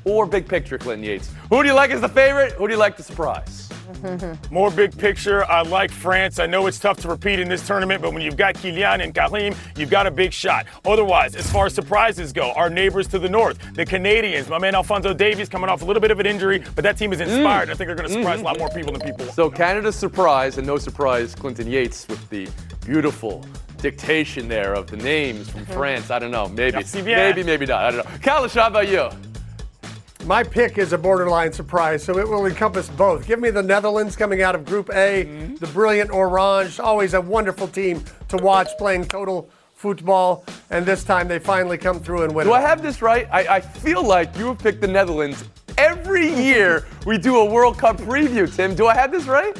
Or 0.04 0.26
big 0.26 0.48
picture, 0.48 0.78
Clinton 0.78 1.04
Yates. 1.04 1.30
Who 1.50 1.62
do 1.62 1.68
you 1.68 1.74
like 1.74 1.90
as 1.90 2.00
the 2.00 2.08
favorite? 2.08 2.52
Who 2.54 2.68
do 2.68 2.72
you 2.72 2.78
like 2.78 2.96
to 2.96 3.02
surprise? 3.02 3.59
More 4.50 4.70
big 4.70 4.96
picture. 4.96 5.44
I 5.44 5.62
like 5.62 5.90
France. 5.90 6.38
I 6.38 6.46
know 6.46 6.66
it's 6.66 6.78
tough 6.78 6.98
to 6.98 7.08
repeat 7.08 7.38
in 7.38 7.48
this 7.48 7.66
tournament, 7.66 8.02
but 8.02 8.12
when 8.12 8.22
you've 8.22 8.36
got 8.36 8.54
Kylian 8.54 9.02
and 9.02 9.14
Karim, 9.14 9.54
you've 9.76 9.90
got 9.90 10.06
a 10.06 10.10
big 10.10 10.32
shot. 10.32 10.66
Otherwise, 10.84 11.34
as 11.36 11.50
far 11.50 11.66
as 11.66 11.74
surprises 11.74 12.32
go, 12.32 12.52
our 12.52 12.70
neighbors 12.70 13.06
to 13.08 13.18
the 13.18 13.28
north, 13.28 13.58
the 13.74 13.84
Canadians, 13.84 14.48
my 14.48 14.58
man 14.58 14.74
Alfonso 14.74 15.12
Davies 15.12 15.48
coming 15.48 15.68
off 15.68 15.82
a 15.82 15.84
little 15.84 16.00
bit 16.00 16.10
of 16.10 16.20
an 16.20 16.26
injury, 16.26 16.62
but 16.74 16.82
that 16.82 16.96
team 16.96 17.12
is 17.12 17.20
inspired. 17.20 17.68
Mm. 17.68 17.72
I 17.72 17.74
think 17.74 17.86
they're 17.86 17.96
going 17.96 18.08
to 18.08 18.14
surprise 18.14 18.40
a 18.40 18.44
lot 18.44 18.56
mm-hmm. 18.56 18.60
more 18.60 18.70
people 18.70 18.92
than 18.92 19.02
people. 19.02 19.32
So 19.32 19.50
Canada's 19.50 19.96
surprise, 19.96 20.58
and 20.58 20.66
no 20.66 20.78
surprise, 20.78 21.34
Clinton 21.34 21.68
Yates 21.68 22.06
with 22.08 22.28
the 22.30 22.48
beautiful 22.84 23.44
dictation 23.78 24.48
there 24.48 24.74
of 24.74 24.86
the 24.88 24.96
names 24.96 25.48
from 25.50 25.62
mm-hmm. 25.62 25.72
France. 25.72 26.10
I 26.10 26.18
don't 26.18 26.30
know. 26.30 26.48
Maybe. 26.48 26.78
Maybe, 27.16 27.42
maybe 27.42 27.66
not. 27.66 27.84
I 27.84 27.90
don't 27.90 28.04
know. 28.04 28.18
Kalish, 28.18 28.54
how 28.54 28.66
about 28.66 28.88
you? 28.88 29.29
My 30.26 30.42
pick 30.42 30.78
is 30.78 30.92
a 30.92 30.98
borderline 30.98 31.52
surprise, 31.52 32.04
so 32.04 32.18
it 32.18 32.28
will 32.28 32.46
encompass 32.46 32.88
both. 32.90 33.26
Give 33.26 33.40
me 33.40 33.50
the 33.50 33.62
Netherlands 33.62 34.16
coming 34.16 34.42
out 34.42 34.54
of 34.54 34.64
Group 34.64 34.90
A, 34.90 35.24
Mm-hmm. 35.24 35.56
the 35.56 35.66
brilliant 35.68 36.10
Orange, 36.10 36.78
always 36.78 37.14
a 37.14 37.20
wonderful 37.20 37.66
team 37.66 38.04
to 38.28 38.36
watch 38.36 38.68
playing 38.78 39.06
total 39.06 39.48
football, 39.74 40.44
and 40.68 40.84
this 40.84 41.04
time 41.04 41.26
they 41.26 41.38
finally 41.38 41.78
come 41.78 41.98
through 42.00 42.22
and 42.22 42.34
win. 42.34 42.46
Do 42.46 42.52
it. 42.52 42.56
I 42.56 42.60
have 42.60 42.82
this 42.82 43.00
right? 43.00 43.26
I, 43.32 43.56
I 43.56 43.60
feel 43.60 44.02
like 44.06 44.36
you 44.36 44.48
have 44.48 44.58
picked 44.58 44.82
the 44.82 44.88
Netherlands 44.88 45.42
every 45.78 46.28
year 46.28 46.86
we 47.06 47.16
do 47.16 47.38
a 47.38 47.44
World 47.44 47.78
Cup 47.78 47.96
preview, 47.96 48.54
Tim. 48.54 48.74
Do 48.74 48.86
I 48.86 48.94
have 48.94 49.10
this 49.10 49.24
right? 49.26 49.58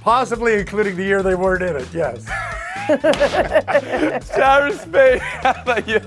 Possibly 0.00 0.54
including 0.54 0.96
the 0.96 1.02
year 1.02 1.22
they 1.24 1.34
weren't 1.34 1.62
in 1.64 1.76
it, 1.76 1.88
yes. 1.92 2.30
Sarah 4.22 4.72
Spain, 4.72 5.18
how 5.20 5.62
about 5.62 5.86
you? 5.86 6.00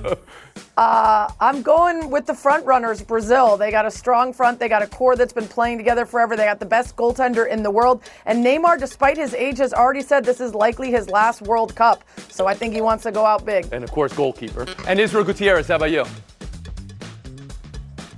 Uh, 0.76 1.32
I'm 1.40 1.62
going 1.62 2.10
with 2.10 2.26
the 2.26 2.34
front 2.34 2.66
runners, 2.66 3.02
Brazil. 3.02 3.58
They 3.58 3.70
got 3.70 3.86
a 3.86 3.92
strong 3.92 4.34
front. 4.34 4.60
They 4.60 4.68
got 4.68 4.82
a 4.82 4.88
core 4.88 5.16
that's 5.16 5.32
been 5.32 5.48
playing 5.48 5.78
together 5.78 6.06
forever. 6.06 6.36
They 6.36 6.46
got 6.46 6.60
the 6.60 6.66
best 6.66 6.96
goaltender 6.96 7.48
in 7.48 7.62
the 7.62 7.72
world. 7.72 8.04
And 8.26 8.44
Neymar, 8.44 8.80
despite 8.80 9.16
his 9.16 9.34
age, 9.34 9.60
has 9.60 9.72
already 9.72 10.02
said 10.02 10.26
this 10.26 10.42
is 10.42 10.56
likely 10.56 10.90
his 10.90 11.10
last 11.10 11.44
World 11.44 11.76
Cup. 11.76 12.04
So 12.30 12.48
I 12.48 12.56
think 12.56 12.74
he 12.74 12.82
wants 12.82 13.04
to 13.04 13.12
go 13.12 13.24
out 13.26 13.46
big. 13.46 13.68
And 13.72 13.84
of 13.84 13.92
course, 13.92 14.14
goalkeeper. 14.14 14.66
And 14.88 15.00
Israel 15.00 15.24
Gutierrez, 15.24 15.68
how 15.68 15.76
about 15.76 15.92
you? 15.92 16.06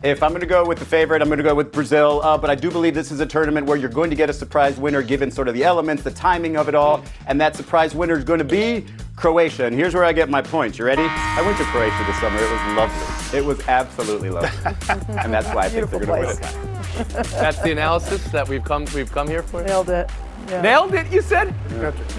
If 0.06 0.22
I'm 0.22 0.30
going 0.30 0.41
to 0.41 0.46
go 0.46 0.63
with 0.63 0.78
the 0.78 0.86
favorite, 0.86 1.24
I'm 1.24 1.30
going 1.30 1.39
to 1.39 1.44
go 1.44 1.56
with 1.56 1.72
Brazil. 1.72 2.22
Uh, 2.24 2.38
but 2.38 2.52
I 2.52 2.54
do 2.54 2.70
believe 2.70 2.94
this 2.94 3.12
is 3.12 3.22
a 3.22 3.26
tournament 3.26 3.65
where 3.65 3.76
you're 3.76 3.89
going 3.89 4.12
to 4.12 4.15
get 4.15 4.30
a 4.30 4.34
surprise 4.34 4.78
winner 4.78 5.02
given 5.02 5.32
sort 5.32 5.48
of 5.48 5.56
the 5.56 5.63
elements, 5.63 6.04
the 6.04 6.12
timing 6.12 6.58
of 6.58 6.70
it 6.70 6.76
all. 6.76 7.04
And 7.26 7.41
that 7.41 7.56
surprise 7.56 7.96
winner 7.96 8.15
is 8.15 8.24
going 8.24 8.38
to 8.38 8.46
be 8.46 8.86
Croatia. 9.15 9.65
And 9.65 9.76
here's 9.76 9.96
where 9.96 10.04
I 10.04 10.13
get 10.13 10.30
my 10.30 10.44
points. 10.44 10.78
You 10.78 10.86
ready? 10.86 11.08
I 11.10 11.41
went 11.41 11.58
to 11.58 11.63
Croatia 11.63 12.04
this 12.06 12.20
summer. 12.20 12.38
It 12.38 12.52
was 12.52 12.78
lovely. 12.78 13.39
It 13.39 13.44
was 13.44 13.68
absolutely 13.68 14.30
lovely. 14.30 14.50
and 15.24 15.34
that's 15.34 15.48
why 15.48 15.65
I 15.65 15.70
think 15.70 15.89
they're 15.89 16.06
going 16.06 16.22
to 16.22 16.28
win 16.28 16.38
it. 16.38 17.26
That's 17.32 17.60
the 17.63 17.72
analysis 17.72 18.24
that 18.26 18.48
we've 18.48 18.63
come 18.63 18.86
we've 18.94 19.12
come 19.12 19.28
here 19.28 19.41
for. 19.41 19.63
Nailed 19.63 19.89
it. 19.89 20.12
Yeah. 20.48 20.62
Nailed 20.62 20.94
it, 20.94 21.12
you 21.12 21.22
said? 21.22 21.56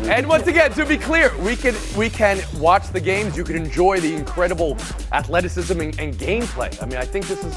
And 0.02 0.28
once 0.28 0.48
again, 0.48 0.72
to 0.72 0.84
be 0.84 0.98
clear, 0.98 1.30
we 1.38 1.54
can 1.54 1.74
we 1.96 2.10
can 2.10 2.40
watch 2.58 2.88
the 2.90 3.00
games. 3.00 3.36
You 3.36 3.44
can 3.44 3.54
enjoy 3.54 4.00
the 4.00 4.14
incredible 4.14 4.76
athleticism 5.12 5.80
and, 5.80 5.98
and 6.00 6.14
gameplay. 6.14 6.82
I 6.82 6.86
mean, 6.86 6.96
I 6.96 7.04
think 7.04 7.28
this 7.28 7.44
is 7.44 7.54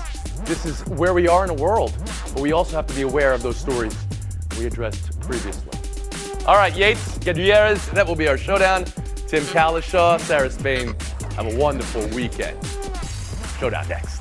this 0.50 0.66
is 0.66 0.82
where 0.88 1.14
we 1.14 1.28
are 1.28 1.44
in 1.44 1.52
a 1.52 1.54
world, 1.54 1.94
but 2.34 2.42
we 2.42 2.54
also 2.54 2.76
have 2.76 2.88
to 2.88 2.96
be 2.96 3.04
aware 3.04 3.34
of 3.34 3.44
those 3.44 3.56
stories 3.56 3.96
we 4.58 4.66
addressed 4.66 5.20
previously. 5.22 5.72
All 6.48 6.56
right, 6.56 6.76
Yates, 6.76 7.20
Gutierrez, 7.20 7.88
that 7.92 8.08
will 8.08 8.16
be 8.16 8.28
our 8.28 8.38
showdown. 8.38 8.86
Tim 9.28 9.44
Cowlishaw, 9.44 10.20
Sarah 10.20 10.50
Spain, 10.50 10.96
have 11.36 11.46
a 11.46 11.56
wonderful 11.56 12.08
weekend. 12.08 12.58
Showdown 13.60 13.88
next. 13.88 14.20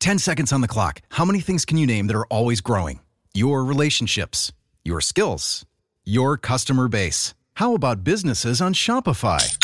10 0.00 0.18
seconds 0.18 0.50
on 0.50 0.62
the 0.62 0.68
clock. 0.68 1.02
How 1.10 1.26
many 1.26 1.40
things 1.40 1.66
can 1.66 1.76
you 1.76 1.86
name 1.86 2.06
that 2.06 2.16
are 2.16 2.26
always 2.26 2.62
growing? 2.62 3.00
Your 3.34 3.64
relationships, 3.64 4.50
your 4.82 5.02
skills, 5.02 5.66
your 6.04 6.38
customer 6.38 6.88
base. 6.88 7.34
How 7.54 7.74
about 7.74 8.02
businesses 8.02 8.62
on 8.62 8.72
Shopify? 8.72 9.63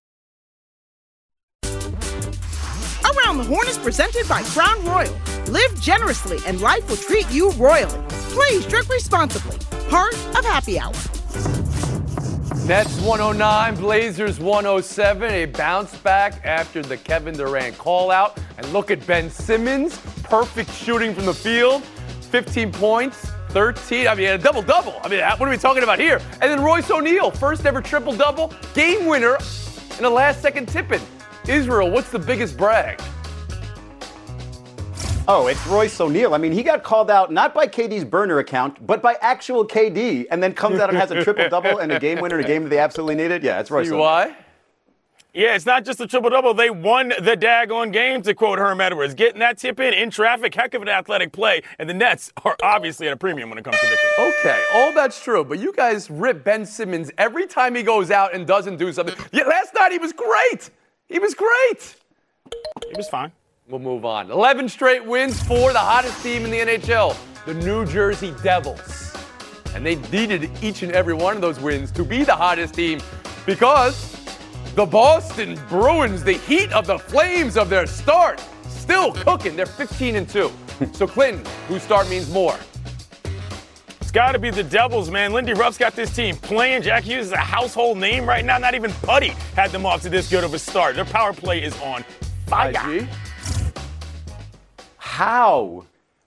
Around 3.11 3.37
the 3.39 3.43
Horn 3.43 3.67
is 3.67 3.77
presented 3.77 4.27
by 4.29 4.41
Crown 4.43 4.85
Royal. 4.85 5.13
Live 5.47 5.81
generously 5.81 6.37
and 6.47 6.61
life 6.61 6.87
will 6.87 6.95
treat 6.95 7.29
you 7.29 7.51
royally. 7.51 7.99
Please 8.29 8.65
drink 8.67 8.87
responsibly. 8.87 9.57
Part 9.89 10.13
of 10.37 10.45
Happy 10.45 10.79
Hour. 10.79 10.93
Nets 12.67 13.01
109, 13.01 13.75
Blazers 13.75 14.39
107. 14.39 15.29
A 15.29 15.45
bounce 15.45 15.97
back 15.97 16.45
after 16.45 16.81
the 16.81 16.95
Kevin 16.95 17.35
Durant 17.35 17.77
call 17.77 18.11
out. 18.11 18.39
And 18.57 18.71
look 18.71 18.91
at 18.91 19.05
Ben 19.05 19.29
Simmons, 19.29 19.97
perfect 20.23 20.71
shooting 20.71 21.13
from 21.13 21.25
the 21.25 21.33
field, 21.33 21.83
15 21.83 22.71
points. 22.71 23.29
13, 23.49 24.07
I 24.07 24.15
mean, 24.15 24.27
a 24.27 24.37
double 24.37 24.61
double. 24.61 24.95
I 25.03 25.09
mean, 25.09 25.19
what 25.19 25.41
are 25.41 25.49
we 25.49 25.57
talking 25.57 25.83
about 25.83 25.99
here? 25.99 26.21
And 26.41 26.43
then 26.43 26.61
Royce 26.63 26.89
O'Neal, 26.89 27.31
first 27.31 27.65
ever 27.65 27.81
triple 27.81 28.15
double, 28.15 28.53
game 28.73 29.05
winner 29.07 29.37
in 29.99 30.05
a 30.05 30.09
last 30.09 30.41
second 30.41 30.69
tip 30.69 30.93
in. 30.93 31.01
Israel, 31.47 31.89
what's 31.89 32.09
the 32.09 32.19
biggest 32.19 32.55
brag? 32.57 33.01
Oh, 35.27 35.47
it's 35.47 35.65
Royce 35.67 35.99
O'Neal. 35.99 36.33
I 36.33 36.37
mean, 36.37 36.51
he 36.51 36.61
got 36.63 36.83
called 36.83 37.09
out 37.09 37.31
not 37.31 37.53
by 37.53 37.67
KD's 37.67 38.03
burner 38.03 38.39
account, 38.39 38.85
but 38.85 39.01
by 39.01 39.15
actual 39.21 39.65
KD, 39.65 40.25
and 40.29 40.41
then 40.41 40.53
comes 40.53 40.79
out 40.79 40.89
and 40.89 40.97
has 40.97 41.11
a 41.11 41.23
triple 41.23 41.47
double 41.47 41.77
and 41.77 41.91
a 41.91 41.99
game 41.99 42.19
winner 42.19 42.39
in 42.39 42.45
a 42.45 42.47
game 42.47 42.63
that 42.63 42.69
they 42.69 42.79
absolutely 42.79 43.15
needed. 43.15 43.43
Yeah, 43.43 43.59
it's 43.59 43.71
Royce. 43.71 43.87
See 43.87 43.93
O'Neal. 43.93 44.03
why? 44.03 44.35
Yeah, 45.33 45.55
it's 45.55 45.65
not 45.65 45.85
just 45.85 46.01
a 46.01 46.07
triple 46.07 46.29
double. 46.29 46.53
They 46.53 46.69
won 46.69 47.09
the 47.09 47.37
daggone 47.37 47.93
game, 47.93 48.21
to 48.23 48.33
quote 48.33 48.59
Herm 48.59 48.81
Edwards. 48.81 49.13
Getting 49.13 49.39
that 49.39 49.57
tip 49.57 49.79
in 49.79 49.93
in 49.93 50.09
traffic, 50.09 50.53
heck 50.53 50.73
of 50.73 50.81
an 50.81 50.89
athletic 50.89 51.31
play. 51.31 51.61
And 51.79 51.89
the 51.89 51.93
Nets 51.93 52.33
are 52.43 52.57
obviously 52.61 53.07
at 53.07 53.13
a 53.13 53.17
premium 53.17 53.49
when 53.49 53.57
it 53.57 53.63
comes 53.63 53.79
to 53.79 53.87
victory. 53.87 54.33
Okay, 54.41 54.61
all 54.73 54.91
that's 54.93 55.23
true, 55.23 55.45
but 55.45 55.59
you 55.59 55.71
guys 55.71 56.09
rip 56.09 56.43
Ben 56.43 56.65
Simmons 56.65 57.09
every 57.17 57.47
time 57.47 57.73
he 57.75 57.83
goes 57.83 58.11
out 58.11 58.35
and 58.35 58.45
doesn't 58.45 58.77
do 58.77 58.91
something. 58.91 59.15
Yeah, 59.31 59.43
last 59.45 59.73
night 59.73 59.93
he 59.93 59.97
was 59.97 60.11
great. 60.11 60.69
He 61.11 61.19
was 61.19 61.33
great. 61.33 61.95
It 62.89 62.95
was 62.95 63.09
fine. 63.09 63.33
We'll 63.67 63.81
move 63.81 64.05
on. 64.05 64.31
11 64.31 64.69
straight 64.69 65.05
wins 65.05 65.43
for 65.43 65.73
the 65.73 65.79
hottest 65.79 66.23
team 66.23 66.45
in 66.45 66.51
the 66.51 66.59
NHL, 66.59 67.17
the 67.45 67.53
New 67.53 67.85
Jersey 67.85 68.33
Devils. 68.41 69.13
And 69.75 69.85
they 69.85 69.95
needed 69.95 70.49
each 70.63 70.83
and 70.83 70.91
every 70.93 71.13
one 71.13 71.35
of 71.35 71.41
those 71.41 71.59
wins 71.59 71.91
to 71.91 72.05
be 72.05 72.23
the 72.23 72.35
hottest 72.35 72.75
team 72.75 73.01
because 73.45 74.17
the 74.75 74.85
Boston 74.85 75.59
Bruins, 75.67 76.23
the 76.23 76.33
heat 76.33 76.71
of 76.71 76.87
the 76.87 76.97
flames 76.97 77.57
of 77.57 77.69
their 77.69 77.87
start, 77.87 78.41
still 78.69 79.11
cooking. 79.11 79.57
They're 79.57 79.65
15 79.65 80.15
and 80.15 80.29
2. 80.29 80.51
So, 80.93 81.05
Clinton, 81.05 81.45
whose 81.67 81.83
start 81.83 82.09
means 82.09 82.31
more? 82.31 82.57
It's 84.11 84.15
got 84.17 84.33
to 84.33 84.39
be 84.39 84.49
the 84.49 84.65
Devils, 84.65 85.09
man. 85.09 85.31
Lindy 85.31 85.53
Ruff's 85.53 85.77
got 85.77 85.95
this 85.95 86.13
team 86.13 86.35
playing. 86.35 86.81
Jack 86.81 87.05
Hughes 87.05 87.27
is 87.27 87.31
a 87.31 87.37
household 87.37 87.97
name 87.97 88.27
right 88.27 88.43
now. 88.43 88.57
Not 88.57 88.75
even 88.75 88.91
Putty 89.03 89.29
had 89.55 89.71
them 89.71 89.85
off 89.85 90.01
to 90.01 90.09
this 90.09 90.29
good 90.29 90.43
of 90.43 90.53
a 90.53 90.59
start. 90.59 90.95
Their 90.95 91.05
power 91.05 91.31
play 91.31 91.63
is 91.63 91.73
on 91.79 92.03
fire. 92.45 92.71
IG? 92.71 93.07
How? 94.97 95.85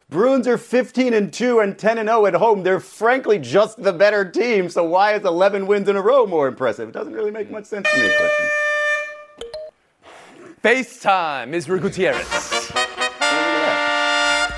Bruins 0.08 0.48
are 0.48 0.56
15 0.56 1.12
and 1.12 1.30
2 1.30 1.60
and 1.60 1.78
10 1.78 1.98
and 1.98 2.08
0 2.08 2.24
at 2.24 2.32
home. 2.32 2.62
They're 2.62 2.80
frankly 2.80 3.38
just 3.38 3.82
the 3.82 3.92
better 3.92 4.30
team. 4.30 4.70
So 4.70 4.84
why 4.84 5.12
is 5.12 5.22
11 5.26 5.66
wins 5.66 5.86
in 5.86 5.96
a 5.96 6.00
row 6.00 6.24
more 6.24 6.48
impressive? 6.48 6.88
It 6.88 6.92
doesn't 6.92 7.12
really 7.12 7.32
make 7.32 7.50
much 7.50 7.66
sense 7.66 7.86
to 7.92 8.00
me, 8.00 8.10
Clifton. 8.16 8.46
FaceTime, 10.62 11.52
Israel 11.52 11.80
Gutierrez. 11.80 12.63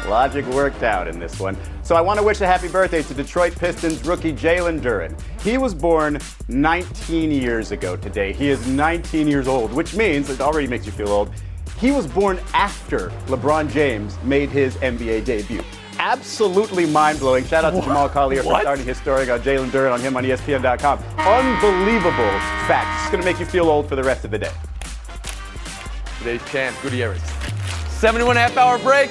Logic 0.08 0.44
worked 0.46 0.82
out 0.82 1.08
in 1.08 1.18
this 1.18 1.38
one. 1.40 1.56
So 1.82 1.94
I 1.96 2.00
want 2.00 2.18
to 2.18 2.24
wish 2.24 2.40
a 2.40 2.46
happy 2.46 2.68
birthday 2.68 3.02
to 3.02 3.14
Detroit 3.14 3.56
Pistons 3.56 4.04
rookie 4.06 4.32
Jalen 4.32 4.80
Duren. 4.80 5.18
He 5.40 5.58
was 5.58 5.74
born 5.74 6.18
19 6.48 7.30
years 7.30 7.70
ago 7.72 7.96
today. 7.96 8.32
He 8.32 8.48
is 8.48 8.66
19 8.66 9.26
years 9.28 9.48
old, 9.48 9.72
which 9.72 9.94
means 9.94 10.30
it 10.30 10.40
already 10.40 10.66
makes 10.66 10.86
you 10.86 10.92
feel 10.92 11.08
old. 11.08 11.30
He 11.78 11.90
was 11.90 12.06
born 12.06 12.40
after 12.54 13.10
LeBron 13.26 13.70
James 13.70 14.16
made 14.22 14.48
his 14.48 14.76
NBA 14.76 15.24
debut. 15.24 15.62
Absolutely 15.98 16.86
mind 16.86 17.18
blowing. 17.18 17.44
Shout 17.44 17.64
out 17.64 17.70
to 17.74 17.80
Jamal 17.80 18.08
Collier 18.08 18.42
for 18.42 18.50
What? 18.52 18.62
starting 18.62 18.84
his 18.84 18.96
story 18.98 19.28
on 19.30 19.40
Jalen 19.40 19.70
Duren 19.70 19.92
on 19.92 20.00
him 20.00 20.16
on 20.16 20.24
ESPN.com. 20.24 20.98
Unbelievable 21.18 22.38
fact. 22.68 23.02
It's 23.02 23.10
going 23.10 23.22
to 23.22 23.24
make 23.30 23.40
you 23.40 23.46
feel 23.46 23.68
old 23.68 23.88
for 23.88 23.96
the 23.96 24.04
rest 24.04 24.24
of 24.24 24.30
the 24.30 24.38
day. 24.38 24.52
Today's 26.18 26.42
champ, 26.50 26.76
Gutierrez. 26.82 27.20
71 27.88 28.36
and 28.36 28.38
a 28.38 28.40
half 28.42 28.56
hour 28.56 28.78
break. 28.78 29.10